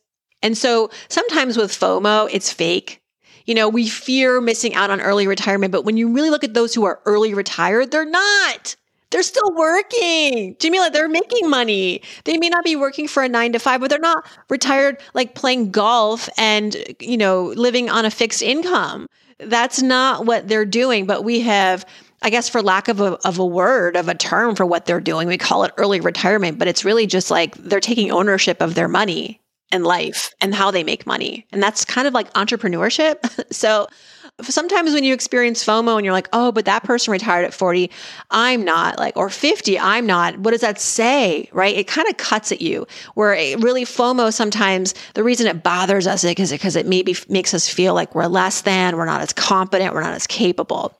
[0.42, 3.00] And so sometimes with FOMO, it's fake.
[3.46, 6.54] You know, we fear missing out on early retirement, but when you really look at
[6.54, 8.76] those who are early retired, they're not.
[9.10, 10.56] They're still working.
[10.58, 12.02] Jamila, they're making money.
[12.24, 15.34] They may not be working for a nine to five, but they're not retired like
[15.34, 19.06] playing golf and, you know, living on a fixed income.
[19.38, 21.06] That's not what they're doing.
[21.06, 21.84] But we have,
[22.22, 25.00] I guess, for lack of a, of a word, of a term for what they're
[25.00, 28.74] doing, we call it early retirement, but it's really just like they're taking ownership of
[28.74, 29.40] their money
[29.72, 31.46] and life and how they make money.
[31.52, 33.52] And that's kind of like entrepreneurship.
[33.52, 33.86] so
[34.42, 37.90] sometimes when you experience FOMO and you're like, oh, but that person retired at 40,
[38.30, 40.38] I'm not like, or 50, I'm not.
[40.38, 41.48] What does that say?
[41.52, 41.74] Right?
[41.74, 46.06] It kind of cuts at you where it really FOMO sometimes the reason it bothers
[46.06, 49.32] us is because it maybe makes us feel like we're less than, we're not as
[49.32, 50.98] competent, we're not as capable.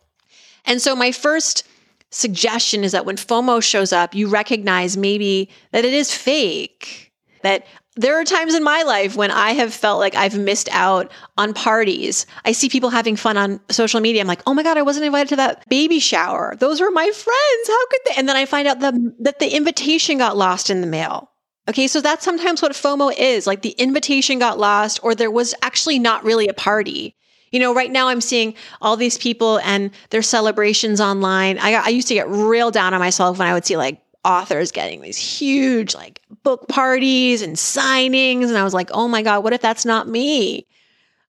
[0.64, 1.66] And so my first
[2.11, 7.66] suggestion is that when FOMO shows up, you recognize maybe that it is fake, that
[7.96, 11.54] there are times in my life when I have felt like I've missed out on
[11.54, 12.26] parties.
[12.44, 14.20] I see people having fun on social media.
[14.20, 16.54] I'm like, oh my God, I wasn't invited to that baby shower.
[16.59, 17.68] Those were my friends.
[17.68, 18.14] How could they?
[18.18, 21.30] And then I find out the, that the invitation got lost in the mail.
[21.68, 25.54] Okay, so that's sometimes what FOMO is like the invitation got lost, or there was
[25.62, 27.16] actually not really a party.
[27.50, 31.59] You know, right now I'm seeing all these people and their celebrations online.
[31.59, 34.73] I, I used to get real down on myself when I would see like authors
[34.73, 39.45] getting these huge like book parties and signings and I was like, "Oh my god,
[39.45, 40.67] what if that's not me?"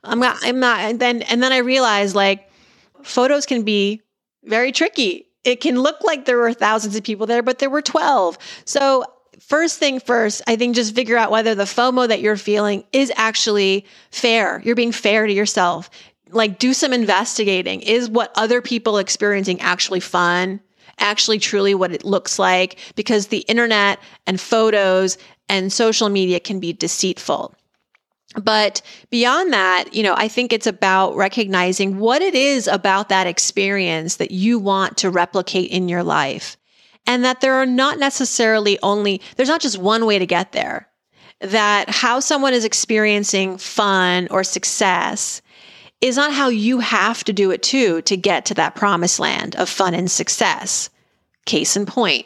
[0.04, 2.50] I'm not I'm not and then and then I realized like
[3.04, 4.02] photos can be
[4.44, 5.28] very tricky.
[5.44, 8.38] It can look like there were thousands of people there, but there were 12.
[8.66, 9.06] So
[9.40, 13.12] first thing first, I think just figure out whether the FOMO that you're feeling is
[13.16, 14.62] actually fair.
[14.64, 15.90] You're being fair to yourself.
[16.30, 17.82] Like do some investigating.
[17.82, 20.60] Is what other people experiencing actually fun?
[21.00, 25.18] Actually truly what it looks like because the internet and photos
[25.50, 27.56] and social media can be deceitful.
[28.36, 33.26] But beyond that, you know, I think it's about recognizing what it is about that
[33.26, 36.58] experience that you want to replicate in your life.
[37.06, 40.90] And that there are not necessarily only, there's not just one way to get there.
[41.40, 45.42] That how someone is experiencing fun or success
[46.02, 49.56] is on how you have to do it too to get to that promised land
[49.56, 50.90] of fun and success.
[51.46, 52.26] Case in point,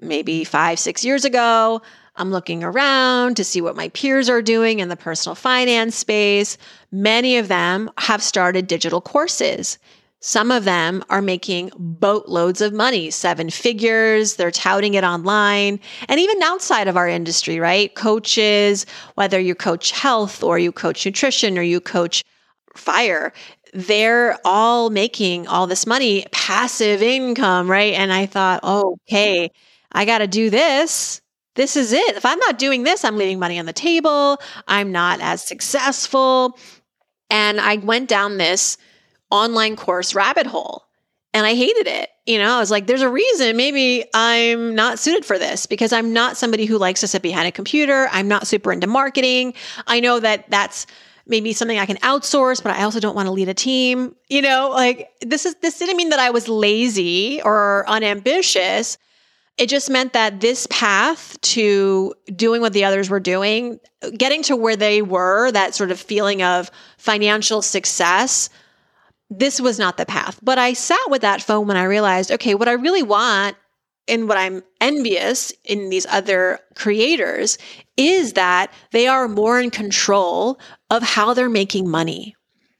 [0.00, 1.80] maybe five, six years ago,
[2.16, 6.56] I'm looking around to see what my peers are doing in the personal finance space.
[6.90, 9.78] Many of them have started digital courses.
[10.20, 14.36] Some of them are making boatloads of money, seven figures.
[14.36, 17.94] They're touting it online and even outside of our industry, right?
[17.94, 22.24] Coaches, whether you coach health or you coach nutrition or you coach
[22.76, 23.32] fire,
[23.72, 27.94] they're all making all this money, passive income, right?
[27.94, 29.50] And I thought, okay,
[29.92, 31.20] I got to do this
[31.56, 32.16] this is it.
[32.16, 34.38] If I'm not doing this, I'm leaving money on the table.
[34.68, 36.56] I'm not as successful.
[37.30, 38.78] And I went down this
[39.30, 40.84] online course rabbit hole
[41.34, 42.10] and I hated it.
[42.26, 45.92] You know, I was like, there's a reason maybe I'm not suited for this because
[45.92, 48.08] I'm not somebody who likes to sit behind a computer.
[48.12, 49.54] I'm not super into marketing.
[49.86, 50.86] I know that that's
[51.26, 54.14] maybe something I can outsource, but I also don't want to lead a team.
[54.28, 58.98] You know, like this is this didn't mean that I was lazy or unambitious
[59.58, 63.80] it just meant that this path to doing what the others were doing,
[64.16, 68.50] getting to where they were, that sort of feeling of financial success,
[69.30, 70.38] this was not the path.
[70.42, 73.56] But I sat with that phone when I realized, okay, what I really want
[74.06, 77.56] and what I'm envious in these other creators
[77.96, 82.34] is that they are more in control of how they're making money.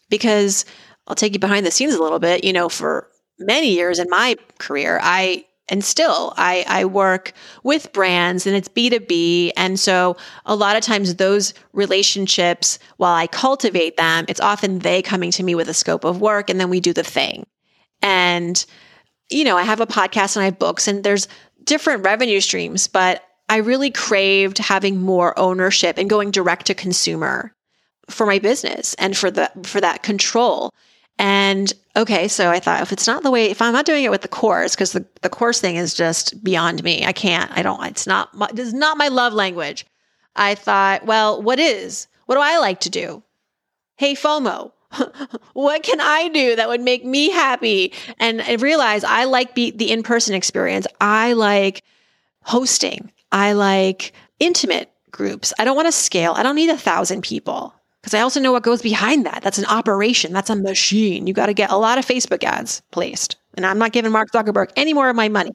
[0.08, 0.64] Because
[1.06, 4.08] I'll take you behind the scenes a little bit, you know, for many years in
[4.08, 10.16] my career, I and still I, I work with brands and it's b2b and so
[10.44, 15.42] a lot of times those relationships while i cultivate them it's often they coming to
[15.42, 17.44] me with a scope of work and then we do the thing
[18.02, 18.64] and
[19.28, 21.28] you know i have a podcast and i have books and there's
[21.64, 27.52] different revenue streams but i really craved having more ownership and going direct to consumer
[28.08, 30.72] for my business and for the for that control
[31.18, 34.10] and okay, so I thought if it's not the way, if I'm not doing it
[34.10, 37.62] with the course, because the, the course thing is just beyond me, I can't, I
[37.62, 39.86] don't, it's not, my, it's not my love language.
[40.34, 42.06] I thought, well, what is?
[42.26, 43.22] What do I like to do?
[43.96, 44.72] Hey, FOMO,
[45.54, 47.94] what can I do that would make me happy?
[48.18, 50.86] And I realized I like be, the in person experience.
[51.00, 51.82] I like
[52.42, 53.10] hosting.
[53.32, 55.52] I like intimate groups.
[55.58, 56.34] I don't want to scale.
[56.36, 59.42] I don't need a thousand people because I also know what goes behind that.
[59.42, 61.26] That's an operation, that's a machine.
[61.26, 63.36] You got to get a lot of Facebook ads placed.
[63.56, 65.52] And I'm not giving Mark Zuckerberg any more of my money.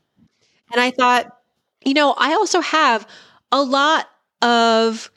[0.72, 1.38] And I thought,
[1.86, 3.08] you know, I also have
[3.52, 4.08] a lot
[4.42, 5.12] of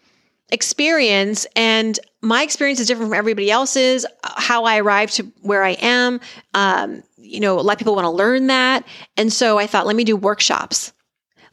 [0.50, 5.70] experience and my experience is different from everybody else's how i arrived to where i
[5.80, 6.20] am
[6.52, 8.86] um, you know a lot of people want to learn that
[9.16, 10.92] and so i thought let me do workshops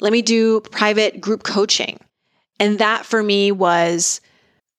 [0.01, 1.99] let me do private group coaching
[2.61, 4.21] and that for me was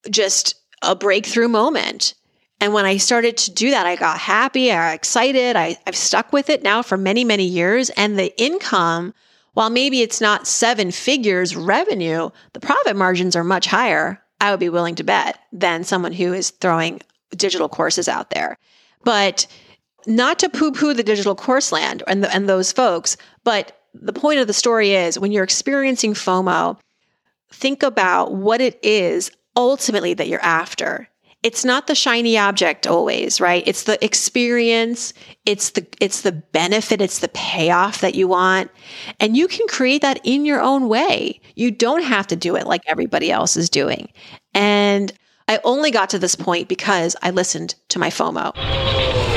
[0.09, 2.13] just a breakthrough moment.
[2.61, 5.57] And when I started to do that, I got happy, I got excited.
[5.57, 7.89] I, I've stuck with it now for many, many years.
[7.91, 9.13] And the income,
[9.51, 14.61] while maybe it's not seven figures revenue, the profit margins are much higher, I would
[14.61, 17.01] be willing to bet, than someone who is throwing
[17.35, 18.57] digital courses out there.
[19.03, 19.45] But
[20.07, 24.13] not to poo poo the digital course land and, the, and those folks, but the
[24.13, 26.79] point of the story is when you're experiencing FOMO,
[27.51, 31.07] think about what it is ultimately that you're after.
[31.43, 33.63] It's not the shiny object always, right?
[33.67, 35.13] It's the experience,
[35.45, 38.71] it's the it's the benefit, it's the payoff that you want.
[39.19, 41.41] And you can create that in your own way.
[41.55, 44.09] You don't have to do it like everybody else is doing.
[44.53, 45.11] And
[45.49, 49.32] I only got to this point because I listened to my FOMO.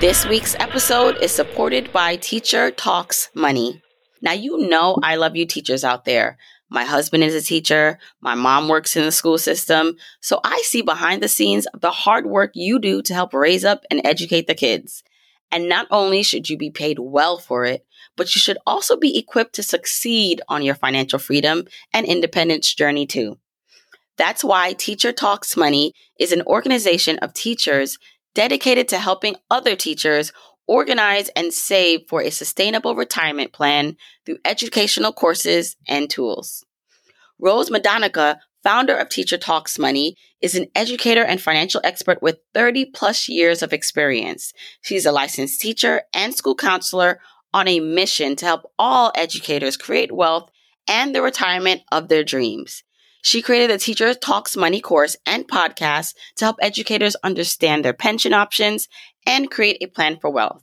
[0.00, 3.82] This week's episode is supported by Teacher Talks Money.
[4.22, 6.38] Now, you know, I love you teachers out there.
[6.70, 7.98] My husband is a teacher.
[8.22, 9.96] My mom works in the school system.
[10.22, 13.84] So I see behind the scenes the hard work you do to help raise up
[13.90, 15.04] and educate the kids.
[15.52, 17.84] And not only should you be paid well for it,
[18.16, 23.04] but you should also be equipped to succeed on your financial freedom and independence journey
[23.04, 23.38] too.
[24.16, 27.98] That's why Teacher Talks Money is an organization of teachers
[28.34, 30.32] dedicated to helping other teachers
[30.66, 36.64] organize and save for a sustainable retirement plan through educational courses and tools.
[37.38, 42.86] Rose Madonica founder of Teacher Talks Money, is an educator and financial expert with 30
[42.86, 44.52] plus years of experience.
[44.82, 47.20] She's a licensed teacher and school counselor
[47.52, 50.50] on a mission to help all educators create wealth
[50.88, 52.82] and the retirement of their dreams.
[53.22, 58.32] She created the Teacher Talks Money course and podcast to help educators understand their pension
[58.32, 58.88] options
[59.26, 60.62] and create a plan for wealth.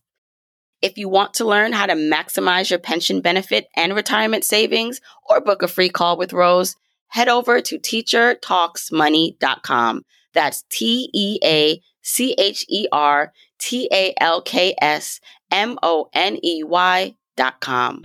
[0.82, 5.42] If you want to learn how to maximize your pension benefit and retirement savings or
[5.42, 6.76] book a free call with Rose,
[7.08, 10.02] head over to teachertalksmoney.com.
[10.34, 15.20] That's T E A C H E R T A L K S
[15.52, 18.04] M O N E Y dot com.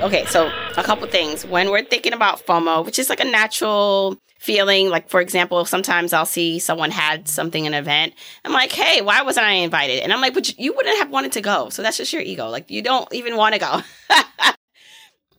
[0.00, 1.44] Okay, so a couple things.
[1.44, 6.14] When we're thinking about FOMO, which is like a natural feeling, like for example, sometimes
[6.14, 8.14] I'll see someone had something an event.
[8.46, 10.00] I'm like, hey, why wasn't I invited?
[10.02, 11.68] And I'm like, but you wouldn't have wanted to go.
[11.68, 12.48] So that's just your ego.
[12.48, 13.82] Like you don't even want to go.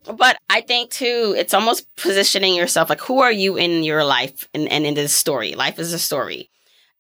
[0.15, 4.47] but I think too, it's almost positioning yourself like who are you in your life
[4.53, 5.55] and, and in this story?
[5.55, 6.51] Life is a story.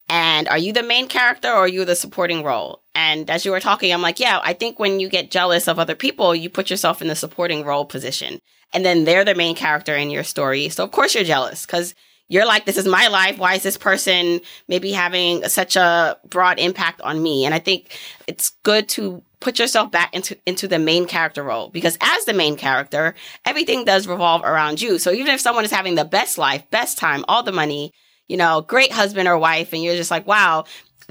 [0.09, 2.80] And are you the main character or are you the supporting role?
[2.93, 5.79] And as you were talking, I'm like, yeah, I think when you get jealous of
[5.79, 8.39] other people, you put yourself in the supporting role position.
[8.73, 10.69] And then they're the main character in your story.
[10.69, 11.93] So of course you're jealous because
[12.27, 13.37] you're like, this is my life.
[13.37, 14.39] Why is this person
[14.69, 17.45] maybe having such a broad impact on me?
[17.45, 21.67] And I think it's good to put yourself back into, into the main character role
[21.69, 23.15] because as the main character,
[23.45, 24.97] everything does revolve around you.
[24.97, 27.91] So even if someone is having the best life, best time, all the money,
[28.29, 30.63] you know, great husband or wife, and you're just like, wow,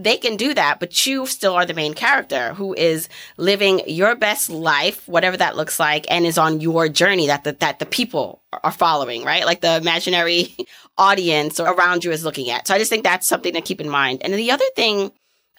[0.02, 4.16] they can do that, but you still are the main character who is living your
[4.16, 7.86] best life, whatever that looks like, and is on your journey that the, that the
[7.86, 9.44] people are following, right?
[9.44, 10.56] Like the imaginary
[10.98, 12.66] audience around you is looking at.
[12.66, 14.22] So I just think that's something to keep in mind.
[14.22, 15.12] And the other thing,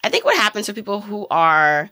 [0.04, 1.90] I think what happens for people who are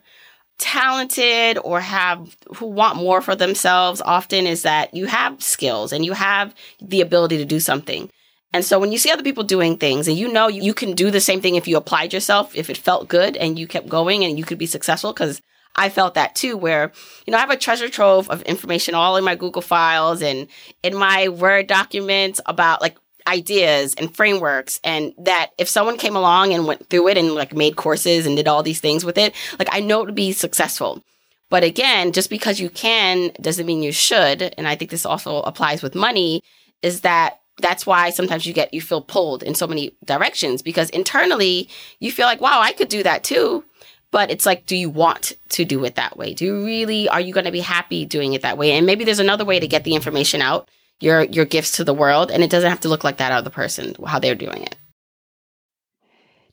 [0.58, 6.04] talented or have who want more for themselves often is that you have skills and
[6.04, 8.10] you have the ability to do something
[8.52, 11.10] and so when you see other people doing things and you know you can do
[11.10, 14.24] the same thing if you applied yourself, if it felt good and you kept going
[14.24, 15.40] and you could be successful, because
[15.76, 16.92] I felt that too, where,
[17.26, 20.48] you know, I have a treasure trove of information all in my Google files and
[20.82, 22.96] in my Word documents about like
[23.26, 24.80] ideas and frameworks.
[24.82, 28.36] And that if someone came along and went through it and like made courses and
[28.36, 31.04] did all these things with it, like I know it would be successful.
[31.50, 34.54] But again, just because you can doesn't mean you should.
[34.58, 36.42] And I think this also applies with money
[36.82, 40.90] is that that's why sometimes you get you feel pulled in so many directions because
[40.90, 43.64] internally you feel like wow i could do that too.
[44.12, 46.34] But it's like do you want to do it that way?
[46.34, 48.72] Do you really are you going to be happy doing it that way?
[48.72, 50.68] And maybe there's another way to get the information out
[51.00, 53.50] your your gifts to the world and it doesn't have to look like that other
[53.50, 54.76] person how they're doing it.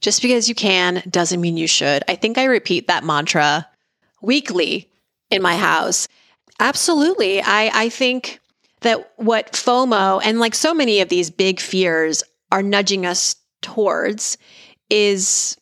[0.01, 2.03] Just because you can doesn't mean you should.
[2.07, 3.67] I think i repeat that mantra
[4.21, 4.87] weekly
[5.31, 6.07] in my house.
[6.59, 7.41] Absolutely.
[7.41, 8.39] I i think
[8.81, 14.37] that what FOMO and like so many of these big fears are nudging us towards
[14.89, 15.57] is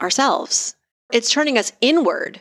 [0.00, 0.74] ourselves.
[1.12, 2.40] It's turning us inward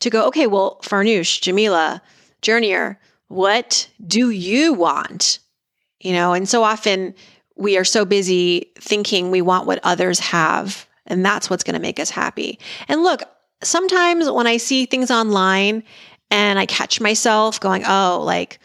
[0.00, 2.02] to go, okay, well, Farnoosh, Jamila,
[2.42, 2.96] Journeyer,
[3.28, 5.38] what do you want?
[6.00, 7.14] You know, and so often
[7.56, 11.80] we are so busy thinking we want what others have, and that's what's going to
[11.80, 12.58] make us happy.
[12.88, 13.22] And look,
[13.62, 15.84] sometimes when I see things online
[16.30, 18.58] and I catch myself going, oh, like,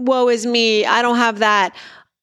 [0.00, 1.74] woe is me, I don't have that.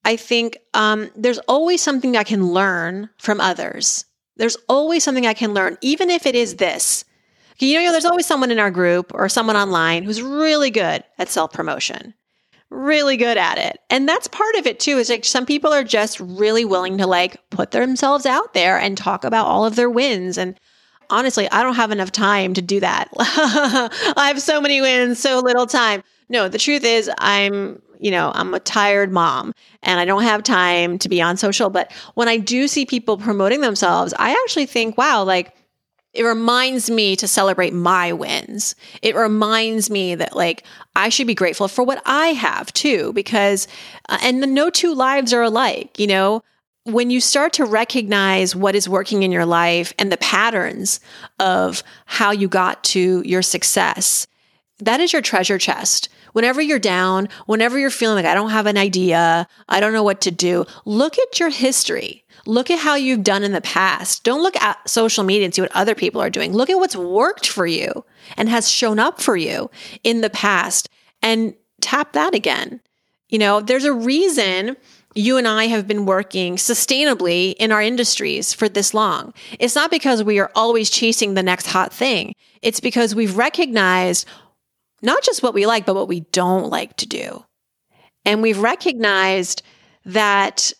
[0.05, 4.05] I think um, there's always something I can learn from others.
[4.37, 7.03] There's always something I can learn, even if it is this.
[7.59, 11.29] You know, there's always someone in our group or someone online who's really good at
[11.29, 12.13] self promotion,
[12.69, 13.79] really good at it.
[13.89, 17.07] And that's part of it too, is like some people are just really willing to
[17.07, 20.37] like put themselves out there and talk about all of their wins.
[20.37, 20.59] And
[21.09, 23.09] honestly, I don't have enough time to do that.
[23.19, 26.03] I have so many wins, so little time.
[26.29, 29.53] No, the truth is I'm, you know, I'm a tired mom
[29.83, 31.69] and I don't have time to be on social.
[31.69, 35.53] But when I do see people promoting themselves, I actually think, wow, like
[36.13, 38.75] it reminds me to celebrate my wins.
[39.01, 40.63] It reminds me that like
[40.95, 43.67] I should be grateful for what I have too, because,
[44.09, 46.41] uh, and the no two lives are alike, you know?
[46.87, 51.01] When you start to recognize what is working in your life and the patterns
[51.37, 54.25] of how you got to your success,
[54.79, 56.07] that is your treasure chest
[56.37, 60.03] whenever you're down, whenever you're feeling like I don't have an idea, I don't know
[60.03, 62.23] what to do, look at your history.
[62.45, 64.23] Look at how you've done in the past.
[64.23, 66.53] Don't look at social media and see what other people are doing.
[66.53, 68.05] Look at what's worked for you
[68.37, 69.71] and has shown up for you
[70.03, 70.89] in the past
[71.21, 72.79] and tap that again.
[73.29, 74.77] You know, there's a reason
[75.17, 79.33] you and I have been working sustainably in our industries for this long.
[79.59, 82.33] It's not because we are always chasing the next hot thing.
[82.61, 84.27] It's because we've recognized
[85.01, 87.43] not just what we like, but what we don't like to do.
[88.25, 89.63] And we've recognized
[90.05, 90.73] that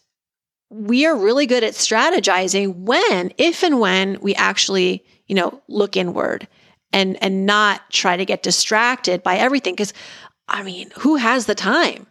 [0.69, 5.95] we are really good at strategizing when, if and when we actually, you know, look
[5.95, 6.47] inward
[6.93, 9.93] and and not try to get distracted by everything because
[10.47, 12.07] I mean, who has the time?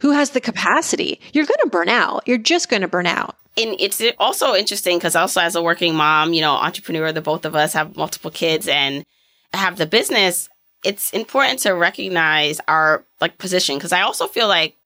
[0.00, 1.20] Who has the capacity?
[1.32, 2.24] You're going to burn out.
[2.26, 3.36] You're just going to burn out.
[3.56, 7.44] And it's also interesting because also as a working mom, you know, entrepreneur, the both
[7.44, 9.04] of us have multiple kids and
[9.52, 10.48] have the business.
[10.84, 14.76] It's important to recognize our like position because I also feel like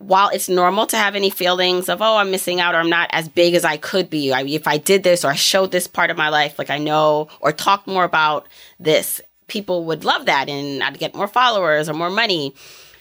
[0.00, 3.10] while it's normal to have any feelings of oh i'm missing out or i'm not
[3.12, 5.86] as big as i could be I, if i did this or i showed this
[5.86, 10.24] part of my life like i know or talk more about this people would love
[10.24, 12.54] that and i'd get more followers or more money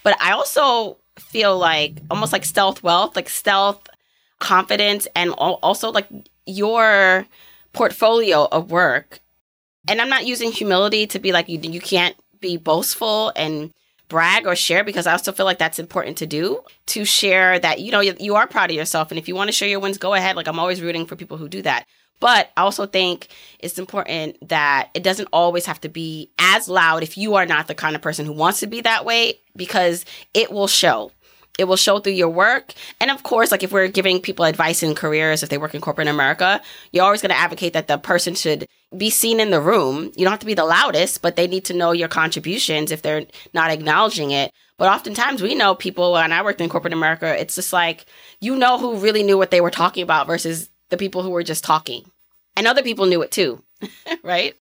[0.04, 3.88] but i also feel like almost like stealth wealth like stealth
[4.39, 6.07] confidence and also like
[6.45, 7.26] your
[7.74, 9.20] portfolio of work.
[9.88, 13.74] And i'm not using humility to be like you, you can't be boastful and
[14.07, 17.80] brag or share because I also feel like that's important to do to share that
[17.80, 19.11] you know you, you are proud of yourself.
[19.11, 20.36] And if you want to share your wins go ahead.
[20.36, 21.86] Like I'm always rooting for people who do that
[22.20, 23.28] but I also think
[23.59, 27.67] it's important that it doesn't always have to be as loud if you are not
[27.67, 31.11] the kind of person who wants to be that way because it will show
[31.59, 32.74] it will show through your work.
[33.01, 35.82] And of course, like if we're giving people advice in careers, if they work in
[35.82, 36.61] corporate America,
[36.93, 38.65] you're always going to advocate that the person should
[38.95, 40.05] be seen in the room.
[40.15, 43.01] You don't have to be the loudest, but they need to know your contributions if
[43.01, 44.51] they're not acknowledging it.
[44.78, 48.05] But oftentimes we know people, and I worked in corporate America, it's just like,
[48.39, 51.44] you know who really knew what they were talking about versus the people who were
[51.44, 52.10] just talking.
[52.56, 53.64] And other people knew it too,
[54.24, 54.56] right?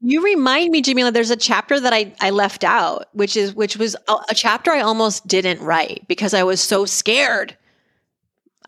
[0.00, 3.76] You remind me, Jamila, there's a chapter that I, I left out, which is which
[3.76, 7.56] was a, a chapter I almost didn't write because I was so scared,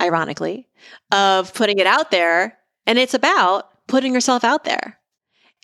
[0.00, 0.66] ironically,
[1.12, 2.58] of putting it out there.
[2.86, 4.98] And it's about putting yourself out there.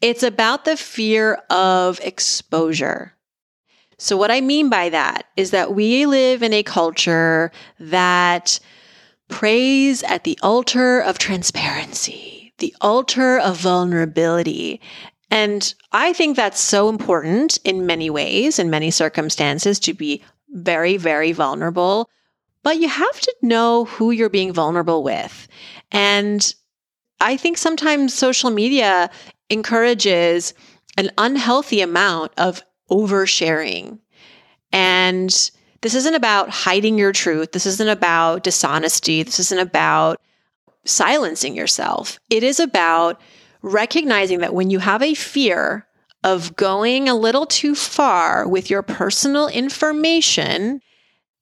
[0.02, 3.14] It's about the fear of exposure.
[3.98, 8.60] So, what I mean by that is that we live in a culture that
[9.28, 14.80] prays at the altar of transparency, the altar of vulnerability,
[15.34, 20.96] and I think that's so important in many ways, in many circumstances, to be very,
[20.96, 22.08] very vulnerable.
[22.62, 25.48] But you have to know who you're being vulnerable with.
[25.90, 26.54] And
[27.20, 29.10] I think sometimes social media
[29.50, 30.54] encourages
[30.96, 33.98] an unhealthy amount of oversharing.
[34.72, 35.50] And
[35.84, 37.52] this isn't about hiding your truth.
[37.52, 39.22] This isn't about dishonesty.
[39.22, 40.18] This isn't about
[40.86, 42.18] silencing yourself.
[42.30, 43.20] It is about
[43.60, 45.86] recognizing that when you have a fear
[46.22, 50.80] of going a little too far with your personal information,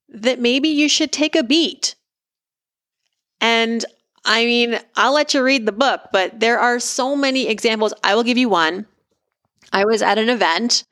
[0.08, 1.94] that maybe you should take a beat.
[3.40, 3.84] And
[4.24, 7.94] I mean, I'll let you read the book, but there are so many examples.
[8.02, 8.86] I will give you one.
[9.72, 10.82] I was at an event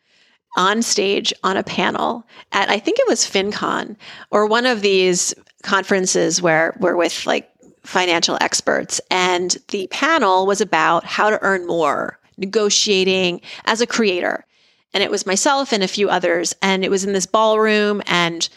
[0.57, 3.96] on stage on a panel at I think it was FinCon
[4.30, 7.51] or one of these conferences where we're with like
[7.82, 9.01] financial experts.
[9.11, 14.44] And the panel was about how to earn more, negotiating as a creator.
[14.92, 16.55] And it was myself and a few others.
[16.62, 18.48] And it was in this ballroom and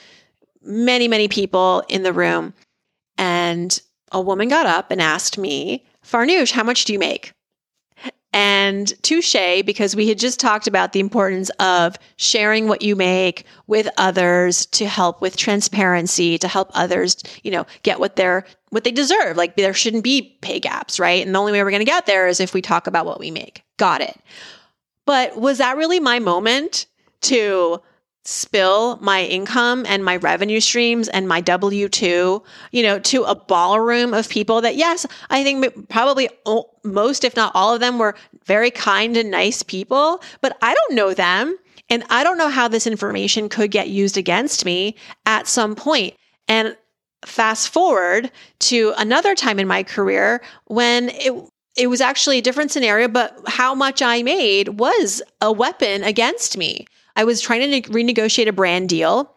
[0.64, 2.54] many, many people in the room.
[3.18, 3.80] And
[4.12, 7.33] a woman got up and asked me, Farnoosh, how much do you make?
[8.36, 13.46] And touche, because we had just talked about the importance of sharing what you make
[13.68, 18.84] with others to help with transparency, to help others, you know, get what they're what
[18.84, 19.38] they deserve.
[19.38, 21.24] Like there shouldn't be pay gaps, right?
[21.24, 23.20] And the only way we're going to get there is if we talk about what
[23.20, 23.64] we make.
[23.78, 24.20] Got it.
[25.06, 26.88] But was that really my moment
[27.22, 27.82] to
[28.26, 33.36] spill my income and my revenue streams and my W 2, you know, to a
[33.36, 36.30] ballroom of people that, yes, I think probably
[36.84, 38.15] most, if not all of them, were
[38.45, 41.57] very kind and nice people, but I don't know them.
[41.89, 44.95] And I don't know how this information could get used against me
[45.26, 46.15] at some point.
[46.47, 46.78] And
[47.26, 51.34] fast forward to another time in my career when it
[51.76, 56.55] it was actually a different scenario, but how much I made was a weapon against
[56.55, 56.86] me.
[57.16, 59.34] I was trying to ne- renegotiate a brand deal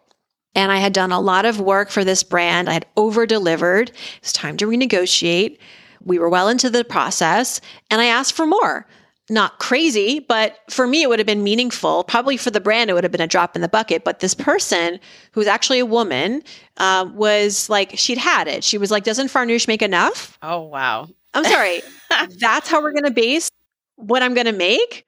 [0.54, 2.68] and I had done a lot of work for this brand.
[2.68, 3.90] I had over delivered.
[3.90, 5.58] It was time to renegotiate.
[6.02, 7.60] We were well into the process
[7.90, 8.86] and I asked for more.
[9.28, 12.04] Not crazy, but for me, it would have been meaningful.
[12.04, 14.04] Probably for the brand, it would have been a drop in the bucket.
[14.04, 15.00] But this person,
[15.32, 16.44] who was actually a woman,
[16.76, 18.62] uh, was like, she'd had it.
[18.62, 20.38] She was like, Doesn't Farnoosh make enough?
[20.42, 21.08] Oh, wow.
[21.34, 21.82] I'm sorry.
[22.38, 23.50] That's how we're going to base
[23.96, 25.05] what I'm going to make?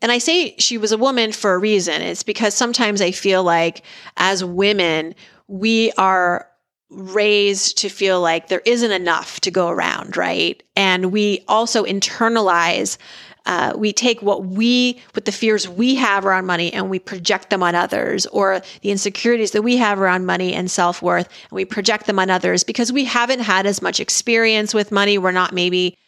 [0.00, 2.02] And I say she was a woman for a reason.
[2.02, 3.82] It's because sometimes I feel like
[4.16, 5.14] as women,
[5.48, 6.48] we are
[6.90, 10.62] raised to feel like there isn't enough to go around, right?
[10.76, 12.98] And we also internalize
[13.46, 17.50] uh, we take what we, what the fears we have around money and we project
[17.50, 21.52] them on others or the insecurities that we have around money and self worth and
[21.52, 25.18] we project them on others because we haven't had as much experience with money.
[25.18, 25.98] We're not maybe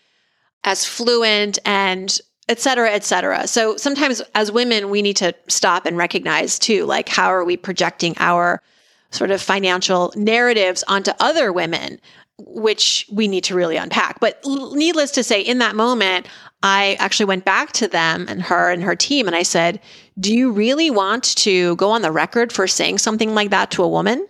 [0.65, 2.19] as fluent and
[2.49, 3.47] et cetera, et cetera.
[3.47, 7.57] So sometimes as women, we need to stop and recognize too, like, how are we
[7.57, 8.63] projecting our
[9.11, 12.01] sort of financial narratives onto other women?
[12.39, 14.21] which we need to really unpack.
[14.21, 16.27] But needless to say, in that moment,
[16.63, 19.81] I actually went back to them and her and her team and I said,
[20.19, 23.83] Do you really want to go on the record for saying something like that to
[23.83, 24.27] a woman?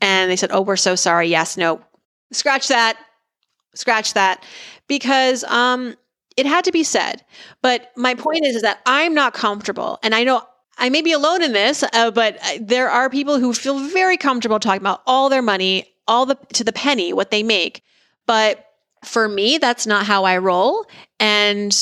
[0.00, 1.28] And they said, Oh, we're so sorry.
[1.28, 1.80] Yes, no,
[2.32, 2.96] scratch that,
[3.74, 4.42] scratch that,
[4.86, 5.96] because um,
[6.36, 7.24] it had to be said.
[7.62, 9.98] But my point is, is that I'm not comfortable.
[10.02, 10.42] And I know
[10.78, 14.58] I may be alone in this, uh, but there are people who feel very comfortable
[14.58, 17.82] talking about all their money all the to the penny what they make.
[18.26, 18.66] But
[19.04, 20.84] for me, that's not how I roll.
[21.18, 21.72] And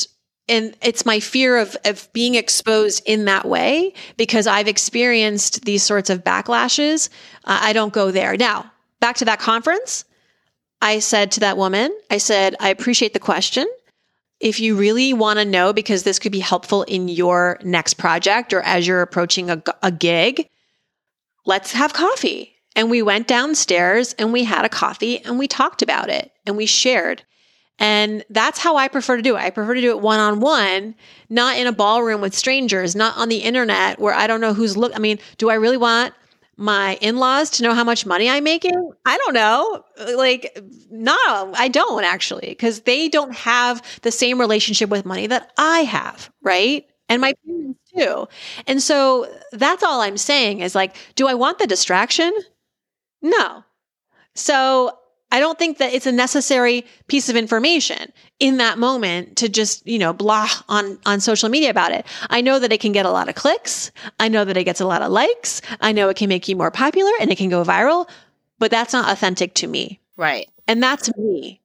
[0.47, 5.83] and it's my fear of, of being exposed in that way because I've experienced these
[5.83, 7.09] sorts of backlashes.
[7.45, 8.35] Uh, I don't go there.
[8.35, 10.05] Now, back to that conference,
[10.81, 13.67] I said to that woman, I said, I appreciate the question.
[14.39, 18.53] If you really want to know, because this could be helpful in your next project
[18.53, 20.47] or as you're approaching a, a gig,
[21.45, 22.55] let's have coffee.
[22.75, 26.55] And we went downstairs and we had a coffee and we talked about it and
[26.55, 27.23] we shared.
[27.79, 29.39] And that's how I prefer to do it.
[29.39, 30.95] I prefer to do it one on one,
[31.29, 34.77] not in a ballroom with strangers, not on the internet where I don't know who's
[34.77, 34.93] look.
[34.95, 36.13] I mean, do I really want
[36.59, 38.91] my in-laws to know how much money I'm making?
[39.05, 39.83] I don't know.
[40.15, 41.15] Like, no,
[41.55, 46.29] I don't actually, because they don't have the same relationship with money that I have,
[46.43, 46.85] right?
[47.07, 48.27] And my parents too.
[48.67, 52.31] And so that's all I'm saying is like, do I want the distraction?
[53.21, 53.63] No.
[54.35, 54.97] So
[55.31, 59.85] I don't think that it's a necessary piece of information in that moment to just,
[59.85, 62.05] you know, blah on, on social media about it.
[62.29, 63.91] I know that it can get a lot of clicks.
[64.19, 65.61] I know that it gets a lot of likes.
[65.81, 68.09] I know it can make you more popular and it can go viral,
[68.57, 69.99] but that's not authentic to me.
[70.15, 70.49] Right.
[70.67, 71.59] And that's me.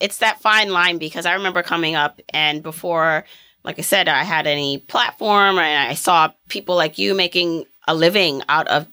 [0.00, 3.24] It's that fine line because I remember coming up and before,
[3.64, 7.94] like I said, I had any platform and I saw people like you making a
[7.94, 8.88] living out of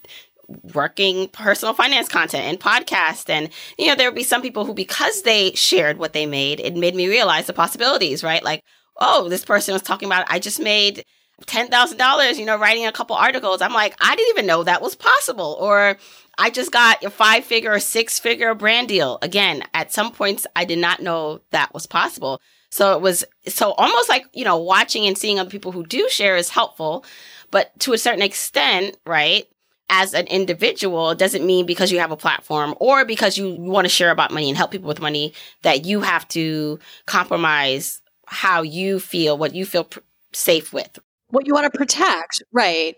[0.74, 3.30] working personal finance content and podcast.
[3.30, 6.60] And you know there would be some people who because they shared what they made
[6.60, 8.43] it made me realize the possibilities right?
[8.43, 8.64] Like
[8.98, 11.04] oh this person was talking about i just made
[11.45, 13.62] $10,000 you know writing a couple articles.
[13.62, 15.58] I'm like i didn't even know that was possible.
[15.60, 15.98] Or
[16.38, 19.20] i just got a five figure or six figure brand deal.
[19.22, 22.41] Again at some points i did not know that was possible.
[22.72, 26.08] So it was so almost like you know watching and seeing other people who do
[26.10, 27.06] share is helpful.
[27.52, 29.45] But to a certain extent right
[29.90, 33.90] as an individual doesn't mean because you have a platform or because you want to
[33.90, 39.00] share about money and help people with money that you have to compromise how you
[39.00, 40.00] feel, what you feel pr-
[40.34, 41.00] safe with.
[41.30, 42.98] What you want to protect, right?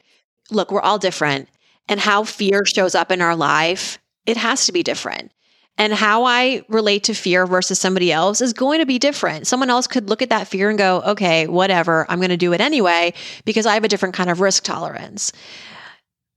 [0.50, 1.48] Look, we're all different.
[1.88, 5.32] And how fear shows up in our life, it has to be different.
[5.78, 9.48] And how I relate to fear versus somebody else is going to be different.
[9.48, 12.52] Someone else could look at that fear and go, okay, whatever, I'm going to do
[12.52, 13.14] it anyway
[13.46, 15.32] because I have a different kind of risk tolerance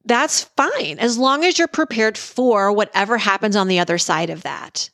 [0.04, 4.42] that's fine as long as you're prepared for whatever happens on the other side of
[4.42, 4.90] that.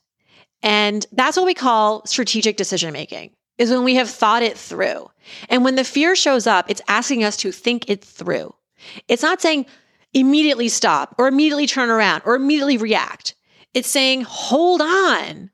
[0.62, 5.10] And that's what we call strategic decision making is when we have thought it through.
[5.48, 8.54] And when the fear shows up, it's asking us to think it through.
[9.08, 9.66] It's not saying
[10.14, 13.34] immediately stop or immediately turn around or immediately react.
[13.74, 15.50] It's saying, hold on.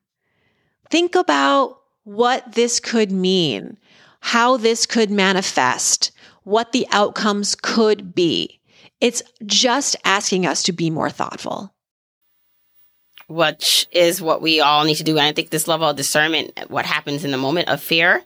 [0.91, 3.79] Think about what this could mean,
[4.21, 6.13] how this could manifest,
[6.45, 8.61] what the outcomes could be.
[9.01, 11.73] It's just asking us to be more thoughtful.
[13.27, 15.17] Which is what we all need to do.
[15.17, 18.23] And I think this level of discernment, what happens in the moment of fear,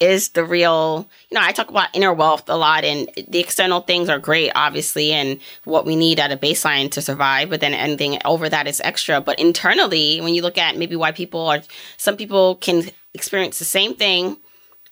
[0.00, 3.82] is the real, you know, I talk about inner wealth a lot and the external
[3.82, 7.72] things are great, obviously, and what we need at a baseline to survive, but then
[7.72, 9.20] anything over that is extra.
[9.20, 11.62] But internally, when you look at maybe why people are,
[11.98, 14.38] some people can experience the same thing,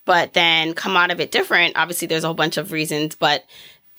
[0.05, 1.75] but then come out of it different.
[1.75, 3.43] Obviously, there's a whole bunch of reasons, but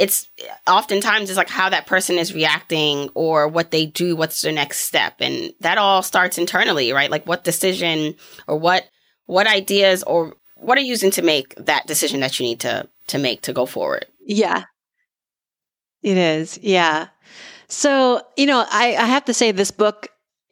[0.02, 0.28] it's
[0.66, 4.80] oftentimes it's like how that person is reacting or what they do what's their next
[4.80, 7.08] step and that all starts internally right?
[7.10, 8.16] Like what decision
[8.48, 8.88] or what
[9.26, 12.88] what ideas or what are you using to make that decision that you need to
[13.06, 14.06] to make to go forward?
[14.26, 14.64] Yeah.
[16.02, 16.58] It is.
[16.60, 17.06] Yeah.
[17.68, 20.08] So you know i i have to say this book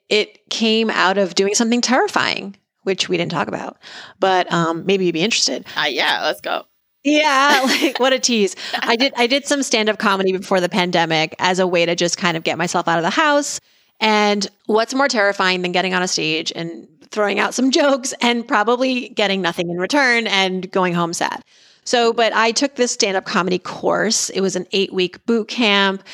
[0.08, 3.78] it came out of doing something terrifying which we didn't talk about
[4.20, 5.66] but um maybe you'd be interested.
[5.76, 6.64] Uh, yeah let's go
[7.04, 8.56] yeah, like what a tease.
[8.82, 12.16] I did I did some stand-up comedy before the pandemic as a way to just
[12.16, 13.60] kind of get myself out of the house
[14.00, 18.46] And what's more terrifying than getting on a stage and throwing out some jokes and
[18.48, 21.42] probably getting nothing in return and going home sad?
[21.84, 24.30] So, but I took this stand up comedy course.
[24.30, 26.04] It was an eight week boot camp,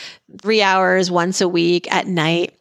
[0.42, 2.54] three hours once a week at night.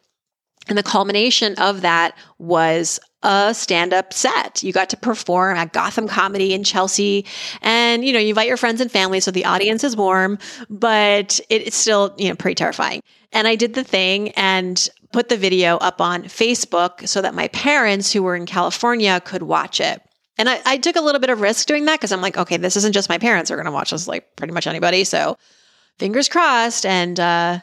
[0.68, 4.62] And the culmination of that was a stand up set.
[4.62, 7.26] You got to perform at Gotham Comedy in Chelsea.
[7.60, 9.18] And, you know, you invite your friends and family.
[9.18, 10.38] So the audience is warm,
[10.70, 13.02] but it's still, you know, pretty terrifying.
[13.32, 17.48] And I did the thing and put the video up on Facebook so that my
[17.48, 20.00] parents who were in California could watch it.
[20.38, 22.58] And I, I took a little bit of risk doing that because I'm like, okay,
[22.58, 25.02] this isn't just my parents are going to watch this, like pretty much anybody.
[25.02, 25.36] So
[25.98, 26.86] fingers crossed.
[26.86, 27.58] And uh,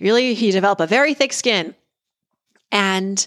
[0.00, 1.74] really, he developed a very thick skin.
[2.70, 3.26] And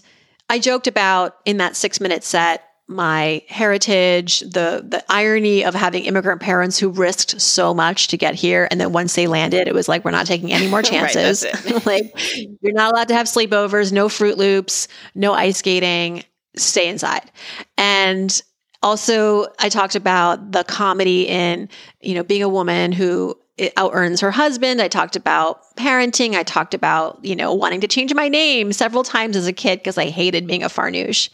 [0.52, 6.04] I joked about in that six minute set my heritage, the the irony of having
[6.04, 9.72] immigrant parents who risked so much to get here, and then once they landed, it
[9.72, 11.46] was like we're not taking any more chances.
[11.64, 12.12] right, like
[12.60, 16.22] you're not allowed to have sleepovers, no Froot Loops, no ice skating.
[16.54, 17.30] Stay inside,
[17.78, 18.42] and
[18.82, 21.70] also I talked about the comedy in
[22.02, 23.38] you know being a woman who
[23.76, 24.80] out earns her husband.
[24.80, 26.34] I talked about parenting.
[26.34, 29.78] I talked about, you know, wanting to change my name several times as a kid
[29.78, 31.28] because I hated being a Farnoosh.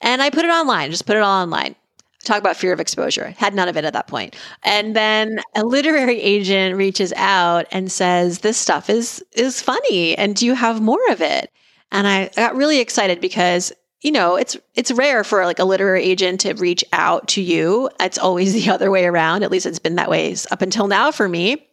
[0.00, 1.76] And I put it online, just put it all online.
[2.24, 3.30] Talk about fear of exposure.
[3.38, 4.36] Had none of it at that point.
[4.62, 10.36] And then a literary agent reaches out and says, This stuff is is funny and
[10.36, 11.50] do you have more of it?
[11.92, 16.02] And I got really excited because you know, it's it's rare for like a literary
[16.02, 17.90] agent to reach out to you.
[18.00, 19.42] It's always the other way around.
[19.42, 21.66] At least it's been that way up until now for me.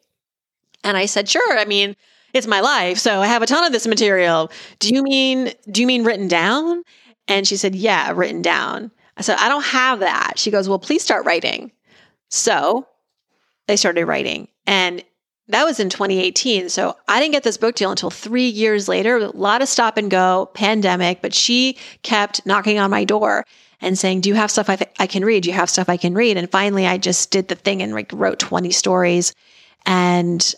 [0.84, 1.58] And I said, "Sure.
[1.58, 1.96] I mean,
[2.34, 4.52] it's my life, so I have a ton of this material.
[4.80, 6.84] Do you mean do you mean written down?"
[7.28, 10.80] And she said, "Yeah, written down." I said, "I don't have that." She goes, "Well,
[10.80, 11.72] please start writing."
[12.30, 12.86] So,
[13.68, 14.50] they started writing.
[14.66, 15.02] And
[15.50, 16.70] that was in 2018.
[16.70, 19.18] So I didn't get this book deal until three years later.
[19.18, 23.46] A lot of stop and go, pandemic, but she kept knocking on my door
[23.80, 25.44] and saying, Do you have stuff I, th- I can read?
[25.44, 26.38] Do you have stuff I can read?
[26.38, 29.34] And finally, I just did the thing and like wrote 20 stories.
[29.86, 30.54] And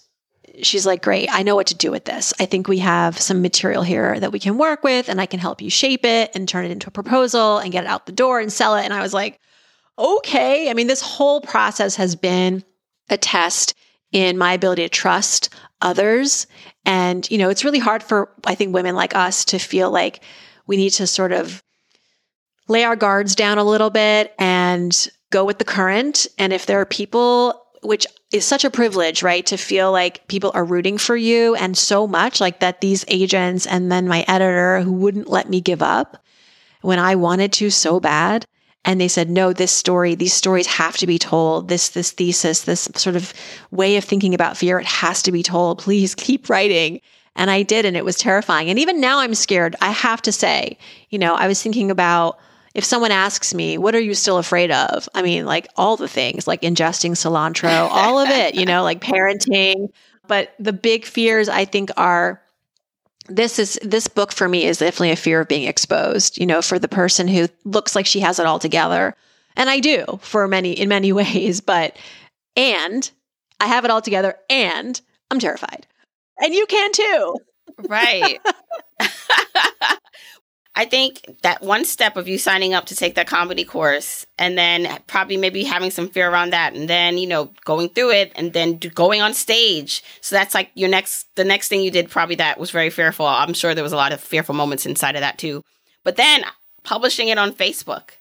[0.63, 2.33] she's like, Great, I know what to do with this.
[2.39, 5.39] I think we have some material here that we can work with, and I can
[5.39, 8.11] help you shape it and turn it into a proposal and get it out the
[8.11, 8.85] door and sell it.
[8.85, 9.39] And I was like,
[9.99, 10.69] Okay.
[10.69, 12.63] I mean, this whole process has been
[13.09, 13.75] a test
[14.11, 15.49] in my ability to trust
[15.81, 16.47] others.
[16.85, 20.21] And, you know, it's really hard for, I think, women like us to feel like
[20.67, 21.63] we need to sort of
[22.67, 26.27] lay our guards down a little bit and go with the current.
[26.37, 29.45] And if there are people, which is such a privilege, right?
[29.47, 33.65] To feel like people are rooting for you and so much like that these agents
[33.65, 36.23] and then my editor who wouldn't let me give up
[36.81, 38.45] when I wanted to so bad
[38.85, 41.67] and they said no this story these stories have to be told.
[41.67, 43.33] This this thesis this sort of
[43.71, 45.79] way of thinking about fear it has to be told.
[45.79, 47.01] Please keep writing.
[47.35, 48.69] And i did and it was terrifying.
[48.69, 50.77] And even now i'm scared i have to say.
[51.09, 52.39] You know i was thinking about
[52.75, 55.09] if someone asks me what are you still afraid of?
[55.13, 59.01] I mean like all the things like ingesting cilantro all of it you know like
[59.01, 59.89] parenting.
[60.27, 62.41] But the big fears i think are
[63.29, 66.61] this is this book for me is definitely a fear of being exposed you know
[66.61, 69.15] for the person who looks like she has it all together.
[69.55, 71.97] And i do for many in many ways but
[72.55, 73.09] and
[73.59, 74.99] i have it all together and
[75.31, 75.85] i'm terrified.
[76.41, 77.35] And you can too.
[77.87, 78.39] Right
[80.79, 84.57] I think that one step of you signing up to take that comedy course and
[84.57, 88.31] then probably maybe having some fear around that and then, you know, going through it
[88.37, 90.01] and then going on stage.
[90.21, 93.25] So that's like your next, the next thing you did probably that was very fearful.
[93.25, 95.65] I'm sure there was a lot of fearful moments inside of that too.
[96.05, 96.45] But then
[96.83, 98.11] publishing it on Facebook,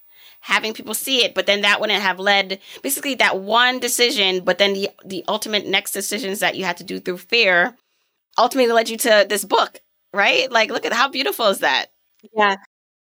[0.40, 4.58] having people see it, but then that wouldn't have led basically that one decision, but
[4.58, 7.76] then the, the ultimate next decisions that you had to do through fear
[8.36, 9.78] ultimately led you to this book,
[10.12, 10.50] right?
[10.50, 11.92] Like, look at how beautiful is that?
[12.22, 12.56] Yeah.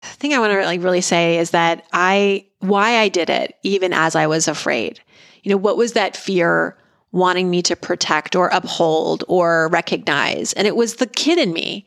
[0.03, 3.55] The thing I want to like really say is that I why I did it
[3.63, 5.01] even as I was afraid.
[5.45, 6.79] You know, what was that fear
[7.13, 10.53] wanting me to protect or uphold or recognize?
[10.55, 11.87] And it was the kid in me.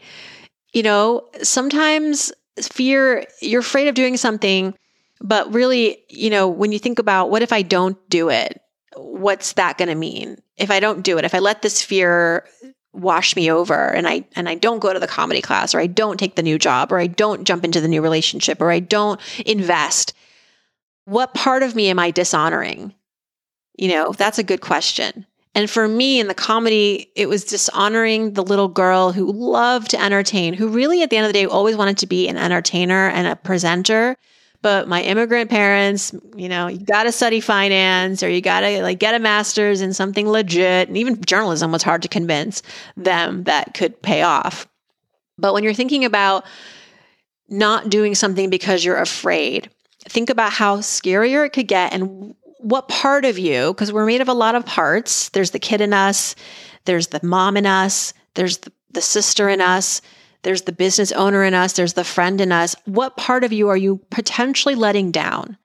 [0.74, 4.76] You know, sometimes fear you're afraid of doing something
[5.22, 8.62] but really, you know, when you think about what if I don't do it?
[8.98, 10.38] What's that going to mean?
[10.58, 12.46] If I don't do it, if I let this fear
[12.94, 15.88] wash me over and I and I don't go to the comedy class or I
[15.88, 18.80] don't take the new job or I don't jump into the new relationship or I
[18.80, 20.14] don't invest
[21.06, 22.94] what part of me am I dishonoring?
[23.78, 25.26] You know that's a good question.
[25.56, 30.02] And for me in the comedy it was dishonoring the little girl who loved to
[30.02, 33.10] entertain who really at the end of the day always wanted to be an entertainer
[33.10, 34.18] and a presenter
[34.64, 38.82] but my immigrant parents, you know, you got to study finance or you got to
[38.82, 40.88] like get a master's in something legit.
[40.88, 42.64] And even journalism was hard to convince
[42.96, 44.66] them that could pay off.
[45.38, 46.46] But when you're thinking about
[47.50, 49.70] not doing something because you're afraid,
[50.08, 54.22] think about how scarier it could get and what part of you, because we're made
[54.22, 55.28] of a lot of parts.
[55.30, 56.36] There's the kid in us,
[56.86, 60.02] there's the mom in us, there's the, the sister in us,
[60.44, 62.76] there's the business owner in us, there's the friend in us.
[62.86, 65.58] What part of you are you potentially letting down?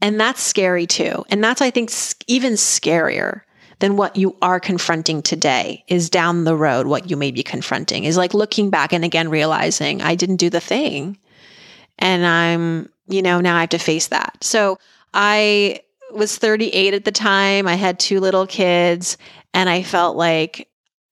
[0.00, 1.24] And that's scary too.
[1.28, 1.90] And that's, I think,
[2.26, 3.42] even scarier
[3.80, 6.86] than what you are confronting today is down the road.
[6.86, 10.50] What you may be confronting is like looking back and again realizing I didn't do
[10.50, 11.18] the thing.
[11.98, 14.38] And I'm, you know, now I have to face that.
[14.42, 14.78] So
[15.14, 15.80] I
[16.12, 17.66] was 38 at the time.
[17.66, 19.16] I had two little kids
[19.54, 20.67] and I felt like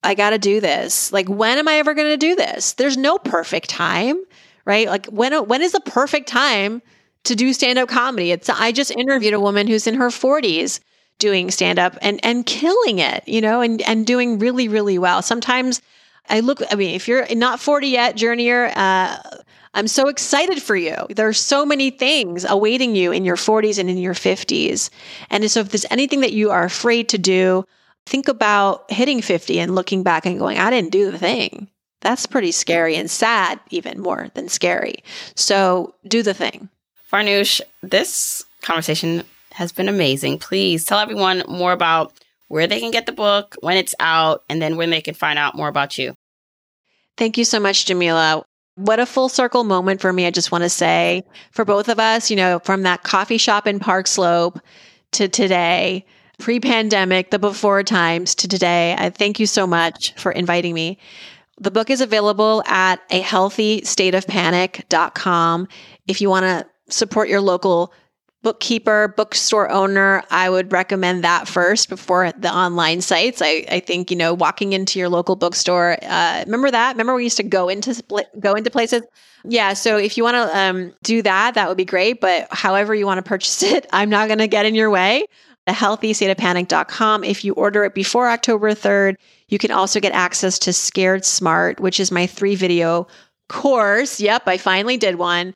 [0.07, 1.13] I got to do this.
[1.13, 2.75] Like when am I ever going to do this?
[2.75, 4.23] There's no perfect time,
[4.65, 4.87] right?
[4.87, 6.81] Like when when is the perfect time
[7.25, 8.31] to do stand-up comedy?
[8.31, 10.81] It's I just interviewed a woman who's in her 40s
[11.19, 15.23] doing stand-up and and killing it, you know, and and doing really really well.
[15.23, 15.83] Sometimes
[16.29, 19.19] I look I mean, if you're not 40 yet, journeyer, uh
[19.75, 20.97] I'm so excited for you.
[21.11, 24.89] There are so many things awaiting you in your 40s and in your 50s.
[25.29, 27.67] And so, if there's anything that you are afraid to do,
[28.07, 31.69] think about hitting 50 and looking back and going, I didn't do the thing.
[32.01, 35.03] That's pretty scary and sad, even more than scary.
[35.35, 36.69] So, do the thing.
[37.13, 40.39] Farnoosh, this conversation has been amazing.
[40.39, 42.13] Please tell everyone more about
[42.49, 45.39] where they can get the book, when it's out, and then when they can find
[45.39, 46.15] out more about you.
[47.17, 48.45] Thank you so much, Jamila.
[48.77, 50.27] What a full circle moment for me.
[50.27, 53.67] I just want to say for both of us, you know, from that coffee shop
[53.67, 54.61] in Park Slope
[55.13, 56.05] to today,
[56.39, 58.95] pre pandemic, the before times to today.
[58.99, 60.99] I thank you so much for inviting me.
[61.59, 65.69] The book is available at a healthy state of panic.com.
[66.07, 67.93] If you want to support your local
[68.43, 73.43] bookkeeper, bookstore owner, I would recommend that first before the online sites.
[73.43, 76.93] I, I think, you know, walking into your local bookstore, uh, remember that?
[76.93, 79.03] Remember we used to go into split, go into places?
[79.43, 79.73] Yeah.
[79.73, 82.21] So if you want to um, do that, that would be great.
[82.21, 85.27] But however you want to purchase it, I'm not going to get in your way.
[85.67, 87.25] The healthystateofpanic.com.
[87.25, 89.17] If you order it before October 3rd,
[89.49, 93.07] you can also get access to Scared Smart, which is my three video
[93.49, 94.21] course.
[94.21, 95.55] Yep, I finally did one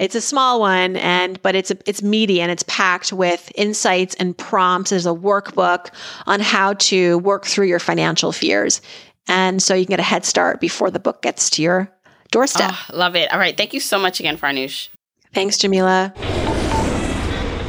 [0.00, 4.14] it's a small one and but it's a, it's meaty and it's packed with insights
[4.16, 4.90] and prompts.
[4.90, 5.90] There's a workbook
[6.26, 8.80] on how to work through your financial fears.
[9.28, 11.92] And so you can get a head start before the book gets to your
[12.30, 12.72] doorstep.
[12.72, 13.32] Oh, love it.
[13.32, 13.56] All right.
[13.56, 14.88] Thank you so much again, Farnoosh.
[15.32, 16.14] Thanks, Jamila.